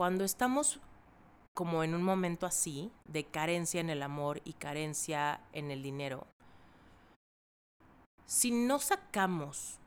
cuando 0.00 0.24
estamos 0.24 0.80
como 1.52 1.84
en 1.84 1.94
un 1.94 2.02
momento 2.02 2.46
así, 2.46 2.90
de 3.04 3.24
carencia 3.24 3.82
en 3.82 3.90
el 3.90 4.02
amor 4.02 4.40
y 4.46 4.54
carencia 4.54 5.42
en 5.52 5.70
el 5.70 5.82
dinero, 5.82 6.26
si 8.24 8.50
no 8.50 8.78
sacamos 8.78 9.78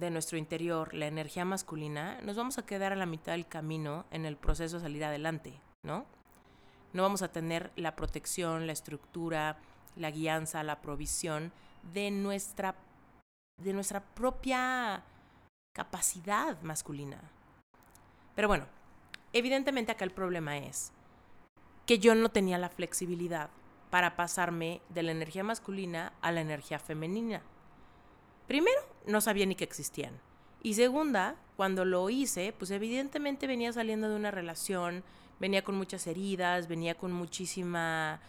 de 0.00 0.10
nuestro 0.10 0.36
interior 0.36 0.92
la 0.94 1.06
energía 1.06 1.44
masculina, 1.44 2.20
nos 2.22 2.34
vamos 2.34 2.58
a 2.58 2.66
quedar 2.66 2.92
a 2.92 2.96
la 2.96 3.06
mitad 3.06 3.34
del 3.34 3.46
camino 3.46 4.04
en 4.10 4.26
el 4.26 4.36
proceso 4.36 4.78
de 4.78 4.82
salir 4.82 5.04
adelante, 5.04 5.60
¿no? 5.84 6.06
No 6.92 7.04
vamos 7.04 7.22
a 7.22 7.30
tener 7.30 7.70
la 7.76 7.94
protección, 7.94 8.66
la 8.66 8.72
estructura, 8.72 9.58
la 9.94 10.10
guianza, 10.10 10.64
la 10.64 10.80
provisión 10.80 11.52
de 11.94 12.10
nuestra, 12.10 12.74
de 13.62 13.72
nuestra 13.72 14.00
propia 14.00 15.04
capacidad 15.72 16.60
masculina. 16.62 17.20
Pero 18.34 18.48
bueno, 18.48 18.66
evidentemente 19.38 19.92
acá 19.92 20.04
el 20.04 20.10
problema 20.10 20.58
es 20.58 20.92
que 21.86 21.98
yo 21.98 22.14
no 22.14 22.30
tenía 22.30 22.58
la 22.58 22.68
flexibilidad 22.68 23.50
para 23.90 24.16
pasarme 24.16 24.80
de 24.88 25.02
la 25.02 25.12
energía 25.12 25.44
masculina 25.44 26.12
a 26.20 26.32
la 26.32 26.40
energía 26.40 26.78
femenina. 26.78 27.42
Primero, 28.46 28.80
no 29.06 29.20
sabía 29.20 29.46
ni 29.46 29.54
que 29.54 29.64
existían. 29.64 30.12
Y 30.62 30.74
segunda, 30.74 31.36
cuando 31.56 31.84
lo 31.84 32.10
hice, 32.10 32.52
pues 32.58 32.70
evidentemente 32.70 33.46
venía 33.46 33.72
saliendo 33.72 34.08
de 34.08 34.16
una 34.16 34.30
relación, 34.30 35.04
venía 35.38 35.62
con 35.62 35.76
muchas 35.76 36.06
heridas, 36.06 36.68
venía 36.68 36.96
con 36.96 37.12
muchísima 37.12 38.20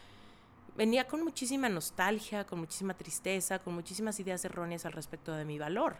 venía 0.76 1.08
con 1.08 1.24
muchísima 1.24 1.70
nostalgia, 1.70 2.46
con 2.46 2.60
muchísima 2.60 2.94
tristeza, 2.94 3.58
con 3.58 3.74
muchísimas 3.74 4.20
ideas 4.20 4.46
erróneas 4.46 4.86
al 4.86 4.92
respecto 4.94 5.34
de 5.34 5.44
mi 5.44 5.58
valor. 5.58 5.96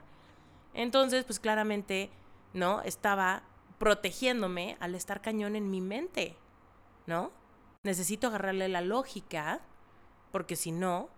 Entonces, 0.76 1.24
pues 1.24 1.40
claramente, 1.40 2.12
¿no? 2.54 2.82
Estaba 2.84 3.42
protegiéndome 3.78 4.78
al 4.80 4.96
estar 4.96 5.22
cañón 5.22 5.56
en 5.56 5.70
mi 5.70 5.82
mente, 5.82 6.36
¿no? 7.06 7.32
Necesito 7.84 8.28
agarrarle 8.28 8.68
la 8.68 8.82
lógica, 8.82 9.62
porque 10.32 10.56
si 10.56 10.72
no, 10.72 11.10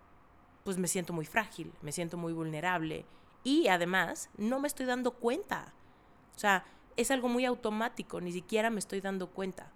pues 0.63 0.77
me 0.77 0.87
siento 0.87 1.13
muy 1.13 1.25
frágil, 1.25 1.73
me 1.81 1.91
siento 1.91 2.17
muy 2.17 2.33
vulnerable 2.33 3.05
y 3.43 3.67
además 3.67 4.29
no 4.37 4.59
me 4.59 4.67
estoy 4.67 4.85
dando 4.85 5.11
cuenta. 5.11 5.73
O 6.35 6.39
sea, 6.39 6.65
es 6.97 7.11
algo 7.11 7.29
muy 7.29 7.45
automático, 7.45 8.21
ni 8.21 8.31
siquiera 8.31 8.69
me 8.69 8.79
estoy 8.79 9.01
dando 9.01 9.29
cuenta. 9.29 9.71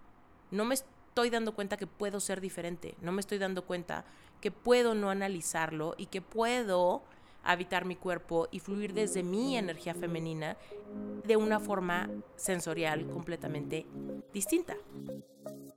No 0.52 0.66
me 0.66 0.76
estoy 0.76 1.30
dando 1.30 1.56
cuenta 1.56 1.78
que 1.78 1.88
puedo 1.88 2.20
ser 2.20 2.42
diferente, 2.42 2.96
no 3.02 3.12
me 3.12 3.22
estoy 3.22 3.38
dando 3.38 3.66
cuenta 3.66 4.06
que 4.42 4.52
puedo 4.52 4.94
no 4.94 5.10
analizarlo 5.10 5.96
y 5.98 6.08
que 6.08 6.22
puedo 6.22 7.04
habitar 7.44 7.86
mi 7.86 7.96
cuerpo 7.96 8.48
y 8.52 8.60
fluir 8.60 8.94
desde 8.94 9.24
mi 9.24 9.58
energía 9.58 9.94
femenina 9.94 10.58
de 11.26 11.38
una 11.38 11.60
forma 11.60 12.10
sensorial 12.36 13.06
completamente 13.08 13.86
distinta. 14.34 14.76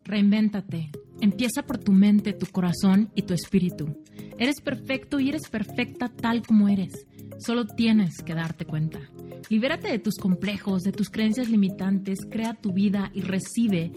Reinvéntate. 0.05 0.91
Empieza 1.21 1.63
por 1.63 1.79
tu 1.79 1.93
mente, 1.93 2.33
tu 2.33 2.47
corazón 2.47 3.11
y 3.15 3.23
tu 3.23 3.35
espíritu. 3.35 4.05
Eres 4.39 4.61
perfecto 4.61 5.19
y 5.19 5.31
eres 5.31 5.49
perfecta 5.49 6.09
tal 6.09 6.43
como 6.47 6.69
eres. 6.69 7.07
Solo 7.39 7.67
tienes 7.67 8.23
que 8.23 8.35
darte 8.35 8.65
cuenta. 8.65 9.01
Libérate 9.49 9.89
de 9.89 9.99
tus 9.99 10.17
complejos, 10.17 10.83
de 10.83 10.93
tus 10.93 11.11
creencias 11.11 11.49
limitantes, 11.49 12.21
crea 12.31 12.55
tu 12.55 12.73
vida 12.73 13.11
y 13.15 13.23
recibe 13.23 13.93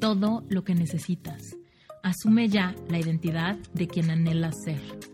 todo 0.00 0.44
lo 0.48 0.64
que 0.64 0.74
necesitas. 0.74 1.56
Asume 2.02 2.48
ya 2.48 2.74
la 2.88 2.98
identidad 2.98 3.56
de 3.72 3.86
quien 3.86 4.10
anhelas 4.10 4.54
ser. 4.64 5.13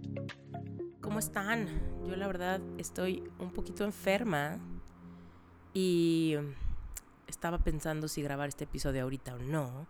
¿cómo 1.11 1.19
están? 1.19 1.67
Yo 2.07 2.15
la 2.15 2.25
verdad 2.25 2.61
estoy 2.77 3.21
un 3.37 3.51
poquito 3.51 3.83
enferma 3.83 4.59
y 5.73 6.37
estaba 7.27 7.57
pensando 7.57 8.07
si 8.07 8.21
grabar 8.21 8.47
este 8.47 8.63
episodio 8.63 9.03
ahorita 9.03 9.35
o 9.35 9.37
no, 9.37 9.87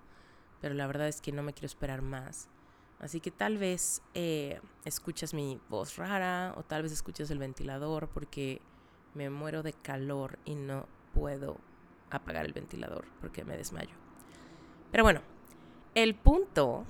pero 0.62 0.74
la 0.74 0.88
verdad 0.88 1.08
es 1.08 1.22
que 1.22 1.32
no 1.32 1.44
me 1.44 1.54
quiero 1.54 1.68
esperar 1.68 2.02
más. 2.02 2.50
Así 3.00 3.20
que 3.20 3.30
tal 3.30 3.60
vez 3.60 4.02
eh, 4.16 4.62
escuchas 4.84 5.36
mi 5.36 5.60
voz 5.70 5.98
rara 5.98 6.56
o 6.58 6.64
tal 6.64 6.82
vez 6.82 6.92
escuchas 6.92 7.30
el 7.30 7.38
ventilador 7.38 8.08
porque 8.10 8.60
me 9.14 9.30
muero 9.30 9.62
de 9.62 9.74
calor 9.74 10.40
y 10.44 10.56
no 10.56 10.88
puedo 11.14 11.58
apagar 12.10 12.48
el 12.48 12.54
ventilador 12.54 13.06
porque 13.20 13.46
me 13.46 13.58
desmayo. 13.58 13.94
Pero 14.90 15.04
bueno, 15.04 15.22
el 15.94 16.16
punto 16.16 16.84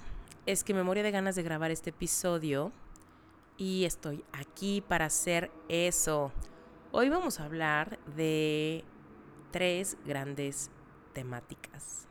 es 0.45 0.63
que 0.63 0.73
me 0.73 0.83
moría 0.83 1.03
de 1.03 1.11
ganas 1.11 1.35
de 1.35 1.43
grabar 1.43 1.69
este 1.69 1.89
episodio 1.89 2.71
y 3.57 3.85
estoy 3.85 4.23
aquí 4.33 4.81
para 4.81 5.05
hacer 5.05 5.51
eso. 5.69 6.31
Hoy 6.91 7.09
vamos 7.09 7.39
a 7.39 7.45
hablar 7.45 7.99
de 8.15 8.83
tres 9.51 9.97
grandes 10.05 10.71
temáticas. 11.13 12.07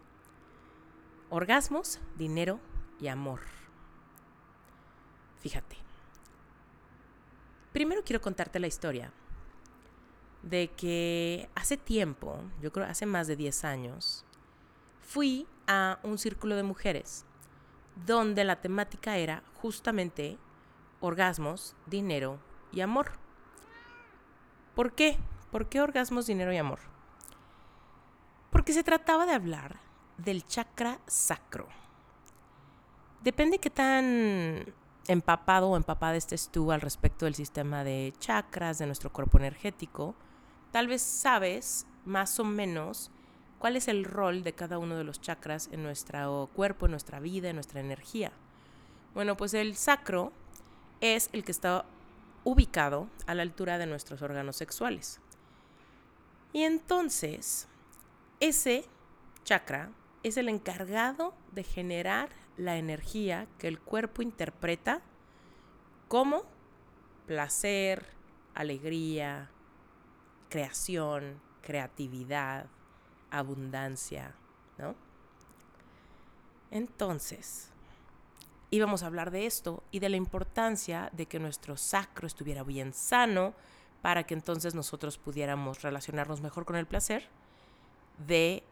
Orgasmos, 1.28 2.00
dinero 2.16 2.60
y 3.00 3.08
amor. 3.08 3.40
Fíjate. 5.40 5.76
Primero 7.72 8.02
quiero 8.04 8.20
contarte 8.20 8.58
la 8.58 8.66
historia 8.66 9.12
de 10.42 10.68
que 10.68 11.48
hace 11.54 11.76
tiempo, 11.76 12.42
yo 12.60 12.72
creo 12.72 12.86
hace 12.86 13.06
más 13.06 13.26
de 13.26 13.36
10 13.36 13.64
años, 13.64 14.24
fui 15.02 15.46
a 15.66 15.98
un 16.02 16.18
círculo 16.18 16.56
de 16.56 16.62
mujeres 16.62 17.24
donde 18.06 18.44
la 18.44 18.60
temática 18.60 19.18
era 19.18 19.42
justamente 19.60 20.38
orgasmos, 21.00 21.74
dinero 21.86 22.38
y 22.72 22.80
amor. 22.80 23.12
¿Por 24.74 24.92
qué? 24.92 25.18
¿Por 25.50 25.68
qué 25.68 25.80
orgasmos, 25.80 26.26
dinero 26.26 26.52
y 26.52 26.56
amor? 26.56 26.80
Porque 28.50 28.72
se 28.72 28.84
trataba 28.84 29.26
de 29.26 29.34
hablar 29.34 29.78
del 30.18 30.46
chakra 30.46 30.98
sacro. 31.06 31.66
Depende 33.22 33.58
qué 33.58 33.70
tan 33.70 34.72
empapado 35.08 35.68
o 35.70 35.76
empapada 35.76 36.16
estés 36.16 36.50
tú 36.50 36.72
al 36.72 36.80
respecto 36.80 37.24
del 37.24 37.34
sistema 37.34 37.84
de 37.84 38.14
chakras 38.18 38.78
de 38.78 38.86
nuestro 38.86 39.12
cuerpo 39.12 39.38
energético, 39.38 40.14
tal 40.70 40.86
vez 40.86 41.02
sabes 41.02 41.86
más 42.04 42.38
o 42.38 42.44
menos 42.44 43.10
cuál 43.58 43.76
es 43.76 43.88
el 43.88 44.04
rol 44.04 44.42
de 44.42 44.52
cada 44.52 44.78
uno 44.78 44.96
de 44.96 45.04
los 45.04 45.20
chakras 45.20 45.68
en 45.72 45.82
nuestro 45.82 46.48
cuerpo, 46.54 46.86
en 46.86 46.92
nuestra 46.92 47.20
vida, 47.20 47.50
en 47.50 47.56
nuestra 47.56 47.80
energía. 47.80 48.32
Bueno, 49.14 49.36
pues 49.36 49.52
el 49.54 49.76
sacro 49.76 50.32
es 51.00 51.30
el 51.32 51.44
que 51.44 51.52
está 51.52 51.84
ubicado 52.44 53.08
a 53.26 53.34
la 53.34 53.42
altura 53.42 53.78
de 53.78 53.86
nuestros 53.86 54.22
órganos 54.22 54.56
sexuales. 54.56 55.20
Y 56.52 56.64
entonces, 56.64 57.68
ese 58.40 58.84
chakra 59.44 59.90
es 60.22 60.36
el 60.36 60.48
encargado 60.48 61.34
de 61.52 61.62
generar 61.64 62.30
la 62.56 62.76
energía 62.76 63.46
que 63.58 63.68
el 63.68 63.80
cuerpo 63.80 64.22
interpreta 64.22 65.00
como 66.08 66.42
placer, 67.26 68.06
alegría, 68.54 69.50
creación, 70.48 71.40
creatividad, 71.62 72.66
abundancia, 73.30 74.34
¿no? 74.78 74.94
Entonces, 76.70 77.70
íbamos 78.70 79.02
a 79.02 79.06
hablar 79.06 79.30
de 79.30 79.46
esto 79.46 79.82
y 79.90 79.98
de 79.98 80.08
la 80.08 80.16
importancia 80.16 81.10
de 81.12 81.26
que 81.26 81.38
nuestro 81.38 81.76
sacro 81.76 82.26
estuviera 82.26 82.62
bien 82.62 82.92
sano 82.92 83.54
para 84.02 84.24
que 84.24 84.34
entonces 84.34 84.74
nosotros 84.74 85.18
pudiéramos 85.18 85.82
relacionarnos 85.82 86.40
mejor 86.40 86.64
con 86.64 86.76
el 86.76 86.86
placer 86.86 87.28
de 88.26 88.62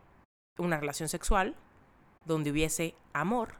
una 0.56 0.78
relación 0.78 1.08
sexual 1.08 1.54
donde 2.24 2.50
hubiese 2.50 2.94
amor 3.12 3.54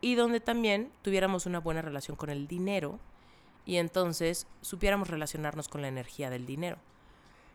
y 0.00 0.16
donde 0.16 0.40
también 0.40 0.92
tuviéramos 1.02 1.46
una 1.46 1.60
buena 1.60 1.82
relación 1.82 2.16
con 2.16 2.30
el 2.30 2.46
dinero 2.46 2.98
y 3.64 3.76
entonces 3.76 4.46
supiéramos 4.60 5.08
relacionarnos 5.08 5.68
con 5.68 5.82
la 5.82 5.88
energía 5.88 6.30
del 6.30 6.44
dinero. 6.46 6.76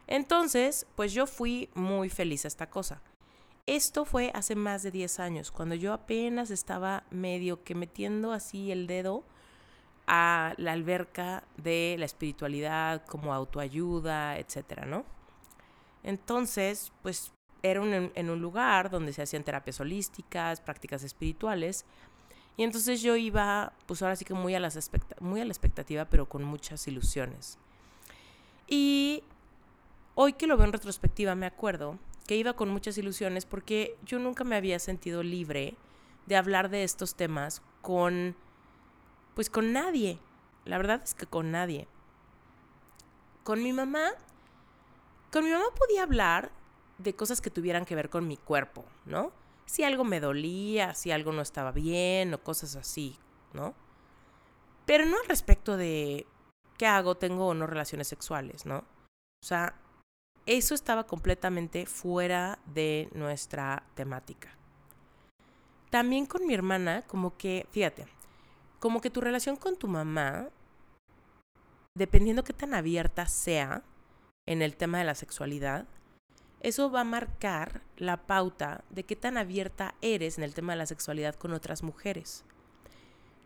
Entonces, 0.07 0.87
pues 0.95 1.13
yo 1.13 1.27
fui 1.27 1.69
muy 1.75 2.09
feliz 2.09 2.45
a 2.45 2.47
esta 2.47 2.69
cosa. 2.69 3.01
Esto 3.69 4.03
fue 4.03 4.31
hace 4.33 4.55
más 4.55 4.81
de 4.81 4.89
10 4.89 5.19
años, 5.19 5.51
cuando 5.51 5.75
yo 5.75 5.93
apenas 5.93 6.49
estaba 6.49 7.03
medio 7.11 7.63
que 7.63 7.75
metiendo 7.75 8.31
así 8.31 8.71
el 8.71 8.87
dedo 8.87 9.23
a 10.07 10.55
la 10.57 10.71
alberca 10.71 11.43
de 11.55 11.95
la 11.99 12.05
espiritualidad 12.05 13.05
como 13.05 13.31
autoayuda, 13.31 14.39
etcétera, 14.39 14.87
¿no? 14.87 15.05
Entonces, 16.01 16.91
pues 17.03 17.31
era 17.61 17.83
en 17.83 18.29
un 18.31 18.41
lugar 18.41 18.89
donde 18.89 19.13
se 19.13 19.21
hacían 19.21 19.43
terapias 19.43 19.79
holísticas, 19.79 20.61
prácticas 20.61 21.03
espirituales. 21.03 21.85
Y 22.57 22.63
entonces 22.63 23.03
yo 23.03 23.15
iba, 23.17 23.73
pues 23.85 24.01
ahora 24.01 24.15
sí 24.15 24.25
que 24.25 24.33
muy 24.33 24.55
a, 24.55 24.59
las 24.59 24.89
muy 25.19 25.41
a 25.41 25.45
la 25.45 25.51
expectativa, 25.51 26.05
pero 26.05 26.27
con 26.27 26.43
muchas 26.43 26.87
ilusiones. 26.87 27.59
Y 28.65 29.23
hoy 30.15 30.33
que 30.33 30.47
lo 30.47 30.57
veo 30.57 30.65
en 30.65 30.73
retrospectiva, 30.73 31.35
me 31.35 31.45
acuerdo 31.45 31.99
que 32.29 32.35
iba 32.35 32.53
con 32.53 32.69
muchas 32.69 32.95
ilusiones 32.99 33.47
porque 33.47 33.97
yo 34.05 34.19
nunca 34.19 34.43
me 34.43 34.55
había 34.55 34.77
sentido 34.77 35.23
libre 35.23 35.75
de 36.27 36.35
hablar 36.35 36.69
de 36.69 36.83
estos 36.83 37.15
temas 37.15 37.63
con, 37.81 38.35
pues 39.33 39.49
con 39.49 39.73
nadie. 39.73 40.19
La 40.63 40.77
verdad 40.77 41.01
es 41.03 41.15
que 41.15 41.25
con 41.25 41.49
nadie. 41.49 41.87
Con 43.43 43.63
mi 43.63 43.73
mamá, 43.73 44.11
con 45.31 45.43
mi 45.43 45.49
mamá 45.49 45.65
podía 45.75 46.03
hablar 46.03 46.51
de 46.99 47.15
cosas 47.15 47.41
que 47.41 47.49
tuvieran 47.49 47.83
que 47.83 47.95
ver 47.95 48.11
con 48.11 48.27
mi 48.27 48.37
cuerpo, 48.37 48.85
¿no? 49.05 49.31
Si 49.65 49.83
algo 49.83 50.03
me 50.03 50.19
dolía, 50.19 50.93
si 50.93 51.09
algo 51.09 51.31
no 51.31 51.41
estaba 51.41 51.71
bien 51.71 52.31
o 52.35 52.43
cosas 52.43 52.75
así, 52.75 53.17
¿no? 53.53 53.73
Pero 54.85 55.03
no 55.05 55.17
al 55.17 55.27
respecto 55.27 55.77
de 55.77 56.27
qué 56.77 56.85
hago, 56.85 57.17
tengo 57.17 57.47
o 57.47 57.53
no 57.55 57.65
relaciones 57.65 58.07
sexuales, 58.07 58.67
¿no? 58.67 58.85
O 59.41 59.47
sea, 59.47 59.73
eso 60.49 60.73
estaba 60.73 61.05
completamente 61.05 61.85
fuera 61.85 62.57
de 62.65 63.07
nuestra 63.13 63.83
temática. 63.93 64.49
También 65.91 66.25
con 66.25 66.47
mi 66.47 66.55
hermana, 66.55 67.03
como 67.03 67.37
que, 67.37 67.67
fíjate, 67.69 68.07
como 68.79 68.99
que 68.99 69.11
tu 69.11 69.21
relación 69.21 69.57
con 69.57 69.77
tu 69.77 69.87
mamá, 69.87 70.47
dependiendo 71.95 72.43
qué 72.43 72.53
tan 72.53 72.73
abierta 72.73 73.27
sea 73.27 73.83
en 74.47 74.63
el 74.63 74.75
tema 74.75 74.97
de 74.97 75.03
la 75.03 75.13
sexualidad, 75.13 75.85
eso 76.61 76.89
va 76.89 77.01
a 77.01 77.03
marcar 77.05 77.83
la 77.97 78.17
pauta 78.17 78.83
de 78.89 79.03
qué 79.03 79.15
tan 79.15 79.37
abierta 79.37 79.93
eres 80.01 80.39
en 80.39 80.43
el 80.43 80.55
tema 80.55 80.73
de 80.73 80.79
la 80.79 80.87
sexualidad 80.87 81.35
con 81.35 81.53
otras 81.53 81.83
mujeres. 81.83 82.43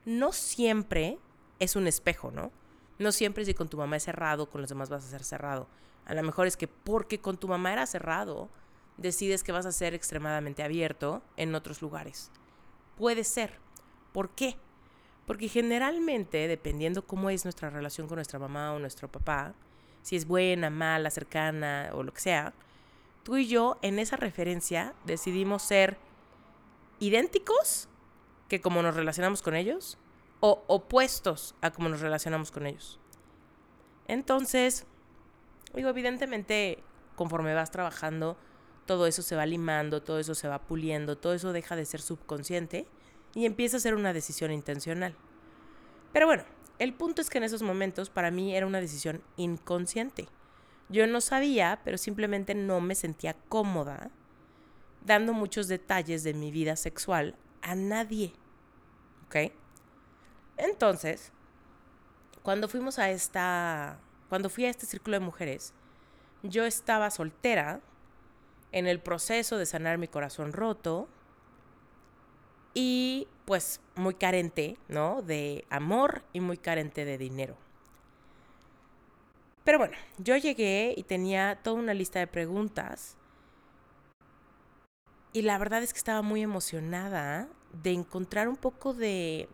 No 0.06 0.32
siempre 0.32 1.20
es 1.60 1.76
un 1.76 1.88
espejo, 1.88 2.32
¿no? 2.32 2.54
No 2.98 3.12
siempre 3.12 3.44
si 3.44 3.54
con 3.54 3.68
tu 3.68 3.76
mamá 3.76 3.98
es 3.98 4.04
cerrado, 4.04 4.50
con 4.50 4.62
los 4.62 4.70
demás 4.70 4.90
vas 4.90 5.04
a 5.04 5.10
ser 5.10 5.26
cerrado. 5.26 5.68
A 6.06 6.14
lo 6.14 6.24
mejor 6.24 6.48
es 6.48 6.58
que 6.58 6.68
porque 6.68 7.20
con 7.20 7.38
tu 7.38 7.48
mamá 7.48 7.74
era 7.74 7.86
cerrado, 7.86 8.50
decides 8.98 9.44
que 9.44 9.52
vas 9.52 9.66
a 9.66 9.72
ser 9.72 9.94
extremadamente 9.94 10.64
abierto 10.64 11.24
en 11.38 11.56
otros 11.56 11.82
lugares. 11.82 12.32
Puede 12.98 13.24
ser. 13.24 13.60
¿Por 14.12 14.30
qué? 14.30 14.58
Porque 15.26 15.48
generalmente, 15.48 16.48
dependiendo 16.48 17.06
cómo 17.06 17.30
es 17.30 17.46
nuestra 17.46 17.70
relación 17.70 18.08
con 18.08 18.18
nuestra 18.18 18.40
mamá 18.40 18.74
o 18.74 18.80
nuestro 18.80 19.08
papá, 19.10 19.54
si 20.02 20.16
es 20.16 20.28
buena, 20.28 20.70
mala, 20.70 21.10
cercana 21.10 21.92
o 21.94 22.04
lo 22.04 22.14
que 22.14 22.22
sea, 22.22 22.54
tú 23.24 23.38
y 23.38 23.48
yo 23.48 23.80
en 23.82 24.00
esa 24.00 24.18
referencia 24.18 24.94
decidimos 25.06 25.64
ser 25.64 25.98
idénticos 27.00 27.88
que 28.50 28.62
como 28.62 28.82
nos 28.82 28.96
relacionamos 28.96 29.42
con 29.42 29.56
ellos 29.56 29.98
o 30.42 30.64
opuestos 30.68 31.56
a 31.62 31.72
cómo 31.72 31.88
nos 31.88 32.02
relacionamos 32.02 32.52
con 32.52 32.68
ellos. 32.68 33.00
Entonces, 34.08 34.86
digo, 35.74 35.90
evidentemente, 35.90 36.84
conforme 37.16 37.54
vas 37.54 37.72
trabajando, 37.72 38.38
todo 38.86 39.08
eso 39.08 39.22
se 39.22 39.36
va 39.36 39.46
limando, 39.46 40.04
todo 40.04 40.20
eso 40.20 40.36
se 40.36 40.48
va 40.48 40.60
puliendo, 40.60 41.18
todo 41.18 41.34
eso 41.34 41.54
deja 41.54 41.76
de 41.76 41.86
ser 41.86 42.02
subconsciente 42.02 42.88
y 43.34 43.46
empieza 43.46 43.78
a 43.78 43.80
ser 43.80 43.96
una 43.96 44.14
decisión 44.14 44.52
intencional. 44.52 45.16
Pero 46.12 46.28
bueno, 46.28 46.44
el 46.80 46.94
punto 46.94 47.22
es 47.22 47.30
que 47.30 47.38
en 47.38 47.46
esos 47.46 47.64
momentos 47.64 48.10
para 48.10 48.32
mí 48.32 48.56
era 48.56 48.68
una 48.68 48.82
decisión 48.82 49.24
inconsciente. 49.38 50.28
Yo 50.90 51.08
no 51.08 51.22
sabía, 51.22 51.80
pero 51.84 51.98
simplemente 51.98 52.56
no 52.56 52.82
me 52.82 52.96
sentía 52.96 53.34
cómoda 53.34 54.12
dando 55.06 55.34
muchos 55.34 55.68
detalles 55.68 56.24
de 56.24 56.34
mi 56.34 56.52
vida 56.52 56.76
sexual 56.76 57.36
a 57.62 57.76
nadie. 57.76 58.34
¿Ok? 59.26 59.52
Entonces, 60.58 61.32
cuando 62.44 62.68
fuimos 62.68 63.00
a 63.00 63.10
esta, 63.10 64.00
cuando 64.34 64.50
fui 64.50 64.66
a 64.66 64.72
este 64.72 64.88
círculo 64.88 65.20
de 65.20 65.24
mujeres, 65.24 65.76
yo 66.42 66.66
estaba 66.66 67.12
soltera 67.12 67.82
en 68.72 68.88
el 68.88 69.00
proceso 69.00 69.60
de 69.60 69.68
sanar 69.68 70.00
mi 70.00 70.08
corazón 70.08 70.54
roto 70.54 71.08
y 72.74 73.28
pues 73.46 73.80
muy 73.94 74.16
carente, 74.16 74.76
¿no? 74.88 75.22
De 75.22 75.66
amor 75.70 76.24
y 76.34 76.40
muy 76.40 76.58
carente 76.58 77.06
de 77.06 77.20
dinero. 77.20 77.56
Pero 79.64 79.78
bueno, 79.78 79.96
yo 80.18 80.36
llegué 80.36 80.96
y 80.98 81.04
tenía 81.04 81.60
toda 81.62 81.80
una 81.80 81.94
lista 81.94 82.18
de 82.18 82.26
preguntas. 82.26 83.16
Y 85.32 85.44
la 85.44 85.60
verdad 85.60 85.84
es 85.84 85.94
que 85.94 86.00
estaba 86.00 86.24
muy 86.24 86.42
emocionada 86.42 87.50
de 87.84 87.92
encontrar 87.92 88.48
un 88.48 88.58
poco 88.58 88.96
de 88.96 89.48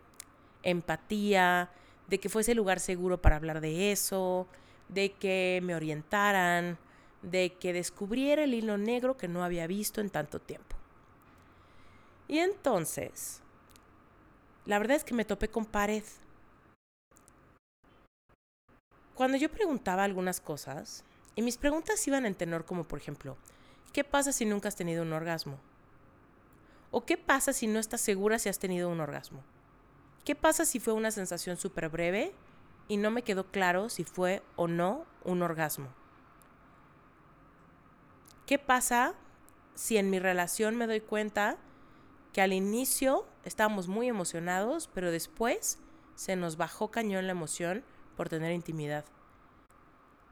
empatía, 0.62 1.68
de 2.08 2.18
que 2.18 2.30
fuese 2.30 2.54
lugar 2.54 2.80
seguro 2.80 3.20
para 3.20 3.36
hablar 3.36 3.60
de 3.60 3.92
eso, 3.92 4.48
de 4.92 5.12
que 5.12 5.60
me 5.62 5.74
orientaran, 5.74 6.78
de 7.22 7.54
que 7.54 7.72
descubriera 7.72 8.44
el 8.44 8.54
hilo 8.54 8.78
negro 8.78 9.16
que 9.16 9.28
no 9.28 9.44
había 9.44 9.66
visto 9.66 10.00
en 10.00 10.10
tanto 10.10 10.40
tiempo. 10.40 10.76
Y 12.28 12.38
entonces, 12.38 13.42
la 14.66 14.78
verdad 14.78 14.96
es 14.96 15.04
que 15.04 15.14
me 15.14 15.24
topé 15.24 15.48
con 15.48 15.64
pared. 15.64 16.04
Cuando 19.14 19.36
yo 19.36 19.50
preguntaba 19.50 20.04
algunas 20.04 20.40
cosas, 20.40 21.04
y 21.36 21.42
mis 21.42 21.58
preguntas 21.58 22.06
iban 22.06 22.26
en 22.26 22.34
tenor 22.34 22.64
como 22.64 22.84
por 22.84 22.98
ejemplo, 22.98 23.36
¿qué 23.92 24.04
pasa 24.04 24.32
si 24.32 24.44
nunca 24.44 24.68
has 24.68 24.76
tenido 24.76 25.02
un 25.02 25.12
orgasmo? 25.12 25.58
¿O 26.90 27.04
qué 27.04 27.16
pasa 27.16 27.52
si 27.52 27.66
no 27.66 27.78
estás 27.78 28.00
segura 28.00 28.38
si 28.38 28.48
has 28.48 28.58
tenido 28.58 28.88
un 28.88 29.00
orgasmo? 29.00 29.42
¿Qué 30.24 30.34
pasa 30.34 30.64
si 30.64 30.80
fue 30.80 30.92
una 30.92 31.10
sensación 31.10 31.56
súper 31.56 31.88
breve 31.88 32.32
y 32.90 32.96
no 32.96 33.12
me 33.12 33.22
quedó 33.22 33.44
claro 33.44 33.88
si 33.88 34.02
fue 34.02 34.42
o 34.56 34.66
no 34.66 35.06
un 35.22 35.42
orgasmo? 35.42 35.86
¿Qué 38.46 38.58
pasa 38.58 39.14
si 39.76 39.96
en 39.96 40.10
mi 40.10 40.18
relación 40.18 40.74
me 40.74 40.88
doy 40.88 41.00
cuenta 41.00 41.56
que 42.32 42.42
al 42.42 42.52
inicio 42.52 43.26
estábamos 43.44 43.86
muy 43.86 44.08
emocionados, 44.08 44.90
pero 44.92 45.12
después 45.12 45.78
se 46.16 46.34
nos 46.34 46.56
bajó 46.56 46.90
cañón 46.90 47.26
la 47.26 47.32
emoción 47.32 47.84
por 48.16 48.28
tener 48.28 48.52
intimidad. 48.52 49.04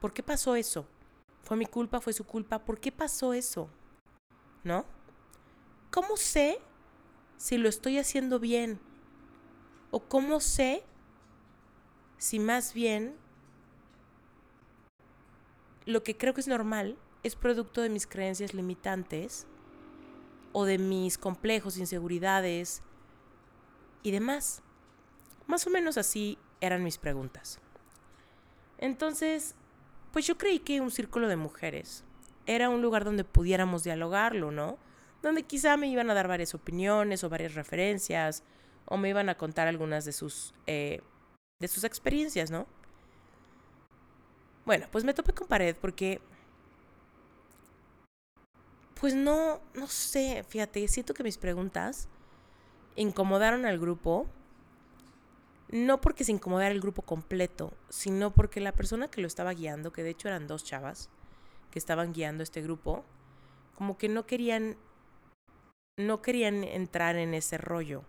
¿Por 0.00 0.12
qué 0.12 0.24
pasó 0.24 0.56
eso? 0.56 0.84
¿Fue 1.44 1.56
mi 1.56 1.64
culpa? 1.64 2.00
¿Fue 2.00 2.12
su 2.12 2.24
culpa? 2.24 2.58
¿Por 2.58 2.80
qué 2.80 2.90
pasó 2.90 3.34
eso? 3.34 3.70
¿No? 4.64 4.84
¿Cómo 5.92 6.16
sé 6.16 6.58
si 7.36 7.56
lo 7.56 7.68
estoy 7.68 7.98
haciendo 7.98 8.40
bien? 8.40 8.80
¿O 9.92 10.00
cómo 10.00 10.40
sé 10.40 10.82
si 12.18 12.38
más 12.38 12.74
bien 12.74 13.14
lo 15.86 16.02
que 16.02 16.16
creo 16.16 16.34
que 16.34 16.40
es 16.40 16.48
normal 16.48 16.98
es 17.22 17.34
producto 17.34 17.80
de 17.80 17.88
mis 17.88 18.06
creencias 18.06 18.52
limitantes 18.52 19.46
o 20.52 20.64
de 20.64 20.78
mis 20.78 21.16
complejos, 21.16 21.78
inseguridades 21.78 22.82
y 24.02 24.10
demás? 24.10 24.62
Más 25.46 25.66
o 25.66 25.70
menos 25.70 25.96
así 25.96 26.38
eran 26.60 26.84
mis 26.84 26.98
preguntas. 26.98 27.60
Entonces, 28.78 29.54
pues 30.12 30.26
yo 30.26 30.36
creí 30.36 30.58
que 30.58 30.80
un 30.80 30.90
círculo 30.90 31.28
de 31.28 31.36
mujeres 31.36 32.04
era 32.46 32.68
un 32.68 32.82
lugar 32.82 33.04
donde 33.04 33.24
pudiéramos 33.24 33.84
dialogarlo, 33.84 34.50
¿no? 34.50 34.78
Donde 35.22 35.42
quizá 35.42 35.76
me 35.76 35.88
iban 35.88 36.10
a 36.10 36.14
dar 36.14 36.28
varias 36.28 36.54
opiniones 36.54 37.24
o 37.24 37.28
varias 37.28 37.54
referencias 37.54 38.42
o 38.86 38.96
me 38.96 39.10
iban 39.10 39.28
a 39.28 39.36
contar 39.36 39.68
algunas 39.68 40.04
de 40.04 40.12
sus, 40.12 40.54
eh, 40.66 41.02
de 41.58 41.68
sus 41.68 41.84
experiencias, 41.84 42.50
¿no? 42.50 42.66
Bueno, 44.64 44.86
pues 44.92 45.04
me 45.04 45.14
topé 45.14 45.32
con 45.32 45.48
pared 45.48 45.74
porque, 45.80 46.20
pues 49.00 49.14
no, 49.14 49.60
no 49.74 49.86
sé, 49.86 50.44
fíjate, 50.46 50.86
siento 50.88 51.14
que 51.14 51.22
mis 51.22 51.38
preguntas 51.38 52.08
incomodaron 52.96 53.64
al 53.64 53.78
grupo 53.78 54.26
no 55.70 56.00
porque 56.00 56.24
se 56.24 56.32
incomodara 56.32 56.70
el 56.70 56.80
grupo 56.80 57.02
completo, 57.02 57.72
sino 57.90 58.32
porque 58.32 58.60
la 58.60 58.72
persona 58.72 59.08
que 59.08 59.20
lo 59.20 59.26
estaba 59.26 59.52
guiando, 59.52 59.92
que 59.92 60.02
de 60.02 60.10
hecho 60.10 60.28
eran 60.28 60.46
dos 60.46 60.64
chavas 60.64 61.10
que 61.70 61.78
estaban 61.78 62.12
guiando 62.12 62.42
este 62.42 62.62
grupo, 62.62 63.04
como 63.74 63.98
que 63.98 64.08
no 64.08 64.26
querían 64.26 64.76
no 65.98 66.22
querían 66.22 66.64
entrar 66.64 67.16
en 67.16 67.34
ese 67.34 67.58
rollo. 67.58 68.04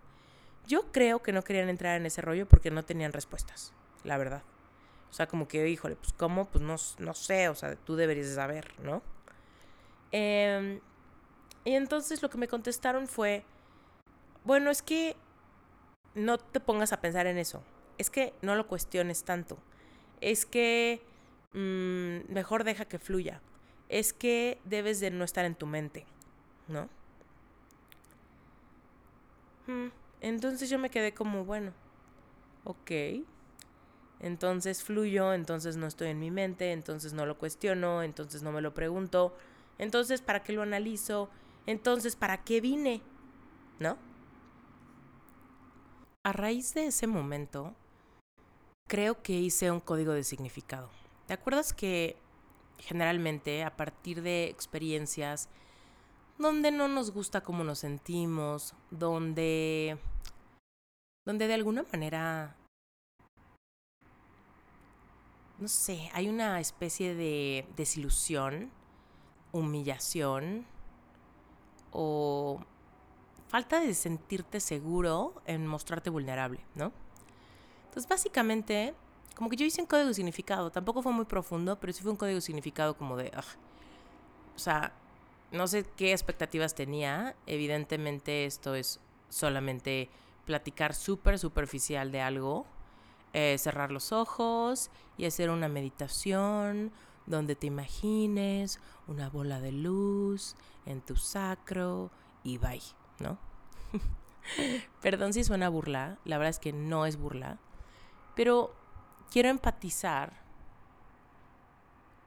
Yo 0.67 0.91
creo 0.91 1.21
que 1.21 1.31
no 1.31 1.43
querían 1.43 1.69
entrar 1.69 1.97
en 1.99 2.05
ese 2.05 2.21
rollo 2.21 2.47
porque 2.47 2.71
no 2.71 2.83
tenían 2.85 3.11
respuestas, 3.13 3.73
la 4.03 4.17
verdad. 4.17 4.43
O 5.09 5.13
sea, 5.13 5.27
como 5.27 5.47
que, 5.47 5.67
híjole, 5.67 5.95
pues 5.95 6.13
cómo, 6.13 6.45
pues 6.49 6.63
no, 6.63 6.75
no 6.99 7.13
sé, 7.13 7.49
o 7.49 7.55
sea, 7.55 7.75
tú 7.75 7.95
deberías 7.95 8.33
saber, 8.35 8.73
¿no? 8.83 9.01
Em, 10.11 10.79
y 11.65 11.73
entonces 11.75 12.21
lo 12.21 12.29
que 12.29 12.37
me 12.37 12.47
contestaron 12.47 13.07
fue, 13.07 13.43
bueno, 14.43 14.69
es 14.71 14.81
que 14.81 15.15
no 16.15 16.37
te 16.37 16.59
pongas 16.59 16.93
a 16.93 17.01
pensar 17.01 17.27
en 17.27 17.37
eso. 17.37 17.63
Es 17.97 18.09
que 18.09 18.33
no 18.41 18.55
lo 18.55 18.67
cuestiones 18.67 19.23
tanto. 19.23 19.57
Es 20.21 20.45
que 20.45 21.01
mm, 21.53 22.31
mejor 22.33 22.63
deja 22.63 22.85
que 22.85 22.99
fluya. 22.99 23.41
es 23.89 24.13
que 24.13 24.59
debes 24.65 24.99
de 24.99 25.11
no 25.11 25.23
estar 25.25 25.45
en 25.45 25.55
tu 25.55 25.65
mente, 25.65 26.05
¿no? 26.67 26.89
Mm, 29.67 29.89
entonces 30.21 30.69
yo 30.69 30.79
me 30.79 30.89
quedé 30.89 31.13
como, 31.13 31.45
bueno, 31.45 31.71
ok. 32.63 32.91
Entonces 34.19 34.83
fluyo, 34.83 35.33
entonces 35.33 35.77
no 35.77 35.87
estoy 35.87 36.09
en 36.09 36.19
mi 36.19 36.29
mente, 36.29 36.71
entonces 36.73 37.13
no 37.13 37.25
lo 37.25 37.37
cuestiono, 37.37 38.03
entonces 38.03 38.43
no 38.43 38.51
me 38.51 38.61
lo 38.61 38.73
pregunto, 38.73 39.33
entonces 39.77 40.21
¿para 40.21 40.43
qué 40.43 40.51
lo 40.51 40.61
analizo? 40.61 41.29
Entonces 41.65 42.17
¿para 42.17 42.43
qué 42.43 42.59
vine? 42.59 43.01
¿No? 43.79 43.97
A 46.23 46.33
raíz 46.33 46.73
de 46.73 46.87
ese 46.87 47.07
momento, 47.07 47.73
creo 48.87 49.21
que 49.21 49.33
hice 49.33 49.71
un 49.71 49.79
código 49.79 50.11
de 50.11 50.25
significado. 50.25 50.89
¿Te 51.27 51.33
acuerdas 51.33 51.73
que 51.73 52.17
generalmente 52.77 53.63
a 53.63 53.77
partir 53.77 54.21
de 54.21 54.45
experiencias 54.45 55.47
donde 56.39 56.71
no 56.71 56.87
nos 56.87 57.11
gusta 57.11 57.41
cómo 57.41 57.63
nos 57.63 57.79
sentimos, 57.79 58.73
donde 58.89 59.99
donde 61.25 61.47
de 61.47 61.53
alguna 61.53 61.83
manera 61.91 62.55
no 65.59 65.67
sé, 65.67 66.09
hay 66.13 66.29
una 66.29 66.59
especie 66.61 67.13
de 67.13 67.67
desilusión, 67.75 68.71
humillación 69.51 70.65
o 71.91 72.61
falta 73.49 73.81
de 73.81 73.93
sentirte 73.93 74.61
seguro 74.61 75.33
en 75.45 75.67
mostrarte 75.67 76.09
vulnerable, 76.09 76.61
¿no? 76.75 76.93
Entonces, 77.85 78.07
básicamente, 78.07 78.93
como 79.35 79.49
que 79.49 79.57
yo 79.57 79.65
hice 79.65 79.81
un 79.81 79.87
código 79.87 80.07
de 80.07 80.13
significado, 80.13 80.71
tampoco 80.71 81.01
fue 81.01 81.11
muy 81.11 81.25
profundo, 81.25 81.77
pero 81.79 81.91
sí 81.91 82.01
fue 82.01 82.11
un 82.11 82.17
código 82.17 82.35
de 82.35 82.41
significado 82.41 82.95
como 82.95 83.17
de, 83.17 83.31
o 84.55 84.59
sea, 84.59 84.93
no 85.51 85.67
sé 85.67 85.83
qué 85.95 86.11
expectativas 86.11 86.75
tenía, 86.75 87.35
evidentemente 87.45 88.45
esto 88.45 88.75
es 88.75 88.99
solamente 89.29 90.09
platicar 90.45 90.93
súper 90.93 91.39
superficial 91.39 92.11
de 92.11 92.21
algo, 92.21 92.65
eh, 93.33 93.57
cerrar 93.57 93.91
los 93.91 94.11
ojos 94.11 94.89
y 95.17 95.25
hacer 95.25 95.49
una 95.49 95.67
meditación 95.67 96.91
donde 97.25 97.55
te 97.55 97.67
imagines 97.67 98.79
una 99.07 99.29
bola 99.29 99.59
de 99.59 99.71
luz 99.71 100.55
en 100.85 101.01
tu 101.01 101.15
sacro 101.15 102.11
y 102.43 102.57
bye, 102.57 102.81
¿no? 103.19 103.37
Perdón 105.01 105.33
si 105.33 105.43
suena 105.43 105.69
burla, 105.69 106.17
la 106.25 106.37
verdad 106.37 106.49
es 106.49 106.59
que 106.59 106.73
no 106.73 107.05
es 107.05 107.17
burla, 107.17 107.59
pero 108.35 108.73
quiero 109.29 109.49
empatizar 109.49 110.33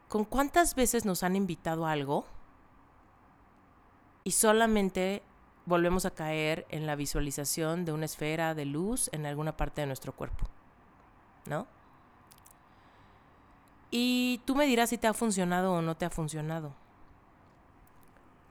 con 0.09 0.25
cuántas 0.25 0.75
veces 0.75 1.05
nos 1.05 1.23
han 1.23 1.35
invitado 1.37 1.87
a 1.87 1.93
algo 1.93 2.27
y 4.25 4.33
solamente 4.33 5.23
volvemos 5.67 6.05
a 6.05 6.11
caer 6.11 6.67
en 6.71 6.87
la 6.87 6.97
visualización 6.97 7.85
de 7.85 7.93
una 7.93 8.07
esfera 8.07 8.55
de 8.55 8.65
luz 8.65 9.09
en 9.13 9.27
alguna 9.27 9.57
parte 9.57 9.81
de 9.81 9.87
nuestro 9.87 10.13
cuerpo. 10.13 10.47
¿No? 11.47 11.67
Y 13.91 14.41
tú 14.47 14.55
me 14.55 14.67
dirás 14.67 14.91
si 14.91 14.99
te 14.99 15.07
ha 15.07 15.15
funcionado 15.15 15.75
o 15.75 15.83
no 15.83 15.97
te 15.97 16.05
ha 16.05 16.11
funcionado. 16.11 16.73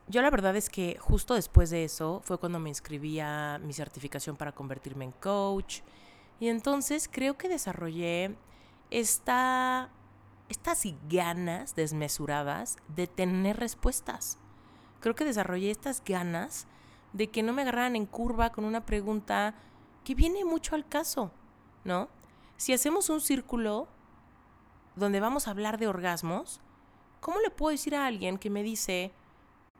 Yo 0.07 0.21
la 0.21 0.29
verdad 0.29 0.55
es 0.55 0.69
que 0.69 0.97
justo 0.99 1.35
después 1.35 1.69
de 1.69 1.83
eso 1.83 2.21
fue 2.23 2.37
cuando 2.37 2.59
me 2.59 2.69
inscribí 2.69 3.19
a 3.19 3.59
mi 3.63 3.73
certificación 3.73 4.35
para 4.35 4.51
convertirme 4.51 5.05
en 5.05 5.11
coach. 5.13 5.81
Y 6.39 6.49
entonces 6.49 7.09
creo 7.11 7.37
que 7.37 7.47
desarrollé 7.47 8.35
esta, 8.89 9.89
estas 10.49 10.83
ganas 11.09 11.75
desmesuradas 11.75 12.77
de 12.89 13.07
tener 13.07 13.57
respuestas. 13.57 14.37
Creo 15.01 15.15
que 15.15 15.25
desarrollé 15.25 15.71
estas 15.71 16.01
ganas 16.03 16.67
de 17.11 17.27
que 17.29 17.43
no 17.43 17.53
me 17.53 17.63
agarraran 17.63 17.95
en 17.95 18.05
curva 18.05 18.51
con 18.51 18.63
una 18.63 18.85
pregunta 18.85 19.55
que 20.05 20.15
viene 20.15 20.45
mucho 20.45 20.75
al 20.75 20.87
caso, 20.87 21.31
¿no? 21.83 22.07
Si 22.57 22.73
hacemos 22.73 23.09
un 23.09 23.19
círculo 23.19 23.87
donde 24.95 25.19
vamos 25.19 25.47
a 25.47 25.51
hablar 25.51 25.77
de 25.77 25.87
orgasmos, 25.87 26.61
¿cómo 27.19 27.39
le 27.39 27.49
puedo 27.49 27.71
decir 27.71 27.95
a 27.95 28.05
alguien 28.05 28.37
que 28.37 28.49
me 28.49 28.63
dice 28.63 29.11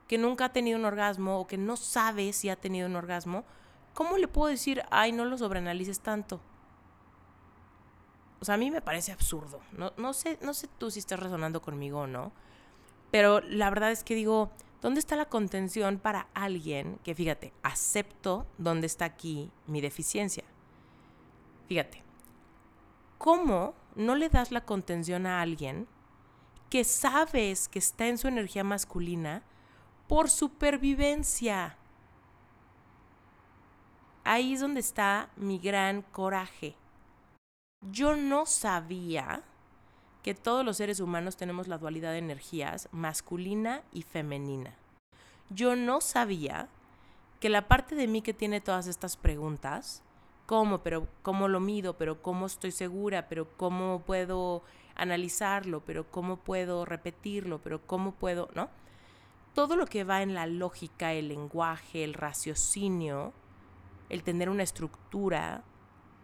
que 0.08 0.18
nunca 0.18 0.46
ha 0.46 0.54
tenido 0.54 0.78
un 0.78 0.86
orgasmo 0.86 1.40
o 1.40 1.48
que 1.48 1.58
no 1.58 1.78
sabe 1.78 2.34
si 2.34 2.50
ha 2.50 2.56
tenido 2.56 2.88
un 2.88 2.96
orgasmo? 2.96 3.46
¿Cómo 3.94 4.18
le 4.18 4.28
puedo 4.28 4.50
decir, 4.50 4.84
ay, 4.90 5.12
no 5.12 5.26
lo 5.26 5.38
sobreanalices 5.38 6.00
tanto? 6.00 6.42
O 8.40 8.46
sea, 8.46 8.56
a 8.56 8.58
mí 8.58 8.72
me 8.72 8.82
parece 8.82 9.12
absurdo. 9.12 9.62
No, 9.78 9.94
no, 9.98 10.14
sé, 10.14 10.40
no 10.42 10.56
sé 10.56 10.68
tú 10.80 10.90
si 10.90 11.00
estás 11.00 11.20
resonando 11.20 11.62
conmigo 11.62 12.02
o 12.02 12.08
no. 12.08 12.32
Pero 13.12 13.42
la 13.42 13.70
verdad 13.70 13.92
es 13.92 14.04
que 14.04 14.16
digo, 14.16 14.50
¿dónde 14.82 15.00
está 15.00 15.16
la 15.16 15.30
contención 15.30 16.00
para 16.00 16.28
alguien 16.34 17.00
que, 17.04 17.16
fíjate, 17.16 17.54
acepto 17.64 18.48
dónde 18.58 18.88
está 18.88 19.06
aquí 19.06 19.52
mi 19.68 19.80
deficiencia? 19.80 20.44
Fíjate, 21.68 22.04
¿cómo 23.18 23.76
no 23.96 24.16
le 24.16 24.30
das 24.30 24.52
la 24.52 24.66
contención 24.66 25.26
a 25.26 25.42
alguien 25.42 25.88
que 26.70 26.84
sabes 26.84 27.68
que 27.68 27.80
está 27.80 28.08
en 28.08 28.18
su 28.18 28.28
energía 28.28 28.64
masculina 28.64 29.44
por 30.08 30.30
supervivencia? 30.30 31.78
Ahí 34.24 34.54
es 34.54 34.62
donde 34.62 34.80
está 34.80 35.30
mi 35.36 35.60
gran 35.60 36.02
coraje. 36.02 36.76
Yo 37.82 38.16
no 38.16 38.46
sabía 38.46 39.44
que 40.24 40.34
todos 40.34 40.64
los 40.66 40.78
seres 40.78 41.00
humanos 41.00 41.38
tenemos 41.38 41.68
la 41.68 41.78
dualidad 41.78 42.12
de 42.12 42.20
energías 42.20 42.90
masculina 42.92 43.82
y 43.92 44.04
femenina. 44.04 44.76
Yo 45.50 45.76
no 45.76 46.02
sabía 46.02 46.68
que 47.40 47.50
la 47.50 47.68
parte 47.68 47.96
de 47.96 48.08
mí 48.08 48.22
que 48.22 48.34
tiene 48.34 48.62
todas 48.62 48.88
estas 48.88 49.18
preguntas 49.18 50.04
cómo, 50.52 50.80
pero 50.80 51.08
cómo 51.24 51.48
lo 51.48 51.62
mido, 51.62 51.94
pero 51.94 52.22
cómo 52.22 52.46
estoy 52.46 52.72
segura, 52.72 53.30
pero 53.30 53.48
cómo 53.56 54.02
puedo 54.02 54.64
analizarlo, 54.96 55.80
pero 55.80 56.12
cómo 56.12 56.36
puedo 56.36 56.84
repetirlo, 56.84 57.60
pero 57.60 57.80
cómo 57.88 58.12
puedo, 58.12 58.50
¿no? 58.54 58.70
Todo 59.54 59.78
lo 59.78 59.86
que 59.86 60.04
va 60.04 60.22
en 60.22 60.34
la 60.34 60.48
lógica, 60.48 61.14
el 61.14 61.30
lenguaje, 61.30 62.04
el 62.04 62.14
raciocinio, 62.14 63.32
el 64.10 64.24
tener 64.24 64.50
una 64.50 64.64
estructura 64.64 65.64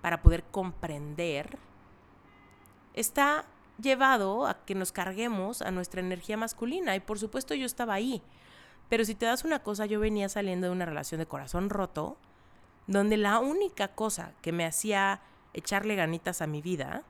para 0.01 0.21
poder 0.21 0.43
comprender, 0.43 1.57
está 2.93 3.45
llevado 3.81 4.47
a 4.47 4.65
que 4.65 4.75
nos 4.75 4.91
carguemos 4.91 5.61
a 5.61 5.71
nuestra 5.71 6.01
energía 6.01 6.37
masculina. 6.37 6.95
Y 6.95 6.99
por 6.99 7.19
supuesto 7.19 7.55
yo 7.55 7.65
estaba 7.65 7.93
ahí. 7.93 8.21
Pero 8.89 9.05
si 9.05 9.15
te 9.15 9.25
das 9.25 9.43
una 9.43 9.59
cosa, 9.59 9.85
yo 9.85 9.99
venía 9.99 10.29
saliendo 10.29 10.67
de 10.67 10.73
una 10.73 10.85
relación 10.85 11.19
de 11.19 11.25
corazón 11.25 11.69
roto, 11.69 12.17
donde 12.87 13.17
la 13.17 13.39
única 13.39 13.89
cosa 13.89 14.31
que 14.41 14.51
me 14.51 14.65
hacía 14.65 15.21
echarle 15.53 15.95
ganitas 15.95 16.41
a 16.41 16.47
mi 16.47 16.61
vida, 16.61 17.03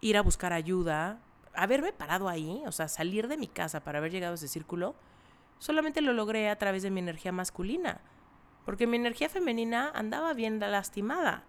ir 0.00 0.16
a 0.16 0.22
buscar 0.22 0.52
ayuda, 0.52 1.18
haberme 1.54 1.92
parado 1.92 2.28
ahí, 2.28 2.62
o 2.66 2.72
sea, 2.72 2.88
salir 2.88 3.26
de 3.26 3.36
mi 3.36 3.48
casa 3.48 3.80
para 3.80 3.98
haber 3.98 4.12
llegado 4.12 4.32
a 4.32 4.34
ese 4.36 4.48
círculo, 4.48 4.94
solamente 5.58 6.00
lo 6.00 6.12
logré 6.12 6.48
a 6.48 6.56
través 6.56 6.82
de 6.82 6.90
mi 6.90 7.00
energía 7.00 7.32
masculina, 7.32 8.00
porque 8.64 8.86
mi 8.86 8.96
energía 8.96 9.28
femenina 9.28 9.90
andaba 9.94 10.32
bien 10.32 10.60
lastimada, 10.60 11.44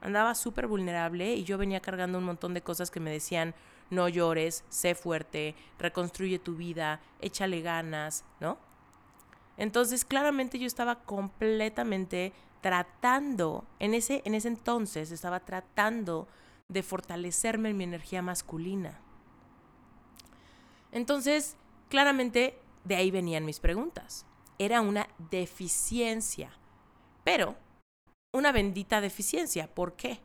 andaba 0.00 0.34
súper 0.34 0.66
vulnerable 0.66 1.34
y 1.34 1.44
yo 1.44 1.58
venía 1.58 1.80
cargando 1.80 2.18
un 2.18 2.24
montón 2.24 2.54
de 2.54 2.62
cosas 2.62 2.90
que 2.90 3.00
me 3.00 3.10
decían, 3.10 3.54
no 3.90 4.08
llores, 4.08 4.64
sé 4.68 4.94
fuerte, 4.94 5.54
reconstruye 5.78 6.38
tu 6.38 6.56
vida, 6.56 7.00
échale 7.20 7.60
ganas, 7.60 8.24
¿no? 8.40 8.58
Entonces, 9.56 10.04
claramente 10.04 10.58
yo 10.58 10.66
estaba 10.66 11.00
completamente 11.04 12.32
tratando, 12.60 13.64
en 13.78 13.94
ese, 13.94 14.22
en 14.24 14.34
ese 14.34 14.48
entonces 14.48 15.10
estaba 15.10 15.40
tratando 15.40 16.26
de 16.68 16.82
fortalecerme 16.82 17.70
en 17.70 17.76
mi 17.76 17.84
energía 17.84 18.22
masculina. 18.22 19.00
Entonces, 20.90 21.56
claramente 21.88 22.58
de 22.84 22.96
ahí 22.96 23.10
venían 23.10 23.44
mis 23.44 23.60
preguntas. 23.60 24.26
Era 24.58 24.80
una 24.80 25.08
deficiencia, 25.30 26.52
pero 27.22 27.56
una 28.32 28.52
bendita 28.52 29.00
deficiencia. 29.00 29.72
¿Por 29.72 29.94
qué? 29.94 30.20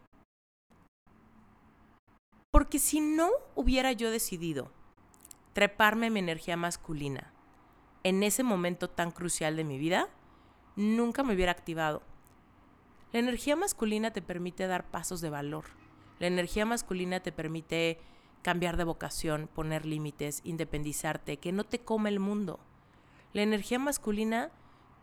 Porque 2.51 2.79
si 2.79 3.00
no 3.00 3.29
hubiera 3.56 3.91
yo 3.91 4.10
decidido 4.10 4.72
treparme 5.53 6.08
en 6.08 6.13
mi 6.13 6.20
energía 6.20 6.58
masculina 6.58 7.32
en 8.03 8.24
ese 8.24 8.44
momento 8.44 8.89
tan 8.89 9.12
crucial 9.12 9.56
de 9.56 9.63
mi 9.63 9.77
vida, 9.77 10.08
nunca 10.75 11.22
me 11.22 11.36
hubiera 11.36 11.51
activado. 11.51 12.01
La 13.12 13.20
energía 13.20 13.56
masculina 13.56 14.12
te 14.12 14.22
permite 14.22 14.65
dar 14.68 14.89
pasos 14.89 15.22
de 15.22 15.29
valor. 15.29 15.65
La 16.20 16.27
energía 16.27 16.65
masculina 16.65 17.20
te 17.20 17.32
permite 17.32 18.00
cambiar 18.41 18.77
de 18.77 18.84
vocación, 18.84 19.48
poner 19.53 19.86
límites, 19.86 20.41
independizarte, 20.44 21.38
que 21.38 21.51
no 21.51 21.65
te 21.65 21.79
come 21.79 22.10
el 22.10 22.20
mundo. 22.20 22.60
La 23.34 23.41
energía 23.41 23.77
masculina 23.77 24.50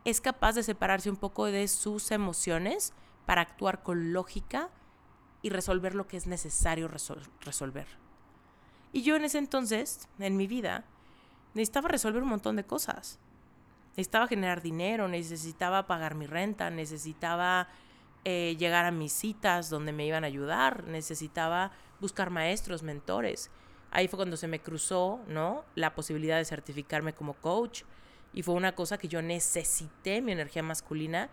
es 0.04 0.20
capaz 0.20 0.54
de 0.54 0.62
separarse 0.62 1.10
un 1.10 1.16
poco 1.16 1.46
de 1.46 1.68
sus 1.68 2.10
emociones 2.10 2.92
para 3.24 3.42
actuar 3.42 3.82
con 3.82 4.12
lógica 4.12 4.70
y 5.46 5.48
resolver 5.48 5.94
lo 5.94 6.08
que 6.08 6.16
es 6.16 6.26
necesario 6.26 6.88
resolver. 6.88 7.86
Y 8.92 9.02
yo 9.02 9.14
en 9.14 9.24
ese 9.24 9.38
entonces, 9.38 10.08
en 10.18 10.36
mi 10.36 10.48
vida, 10.48 10.84
necesitaba 11.54 11.86
resolver 11.88 12.20
un 12.24 12.30
montón 12.30 12.56
de 12.56 12.64
cosas. 12.64 13.20
Necesitaba 13.90 14.26
generar 14.26 14.60
dinero, 14.60 15.06
necesitaba 15.06 15.86
pagar 15.86 16.16
mi 16.16 16.26
renta, 16.26 16.68
necesitaba 16.70 17.68
eh, 18.24 18.56
llegar 18.58 18.86
a 18.86 18.90
mis 18.90 19.12
citas 19.12 19.70
donde 19.70 19.92
me 19.92 20.04
iban 20.04 20.24
a 20.24 20.26
ayudar, 20.26 20.82
necesitaba 20.88 21.70
buscar 22.00 22.30
maestros, 22.30 22.82
mentores. 22.82 23.52
Ahí 23.92 24.08
fue 24.08 24.16
cuando 24.16 24.36
se 24.36 24.48
me 24.48 24.58
cruzó, 24.58 25.20
¿no? 25.28 25.64
La 25.76 25.94
posibilidad 25.94 26.38
de 26.38 26.44
certificarme 26.44 27.14
como 27.14 27.34
coach 27.34 27.84
y 28.34 28.42
fue 28.42 28.56
una 28.56 28.74
cosa 28.74 28.98
que 28.98 29.06
yo 29.06 29.22
necesité 29.22 30.22
mi 30.22 30.32
energía 30.32 30.64
masculina 30.64 31.30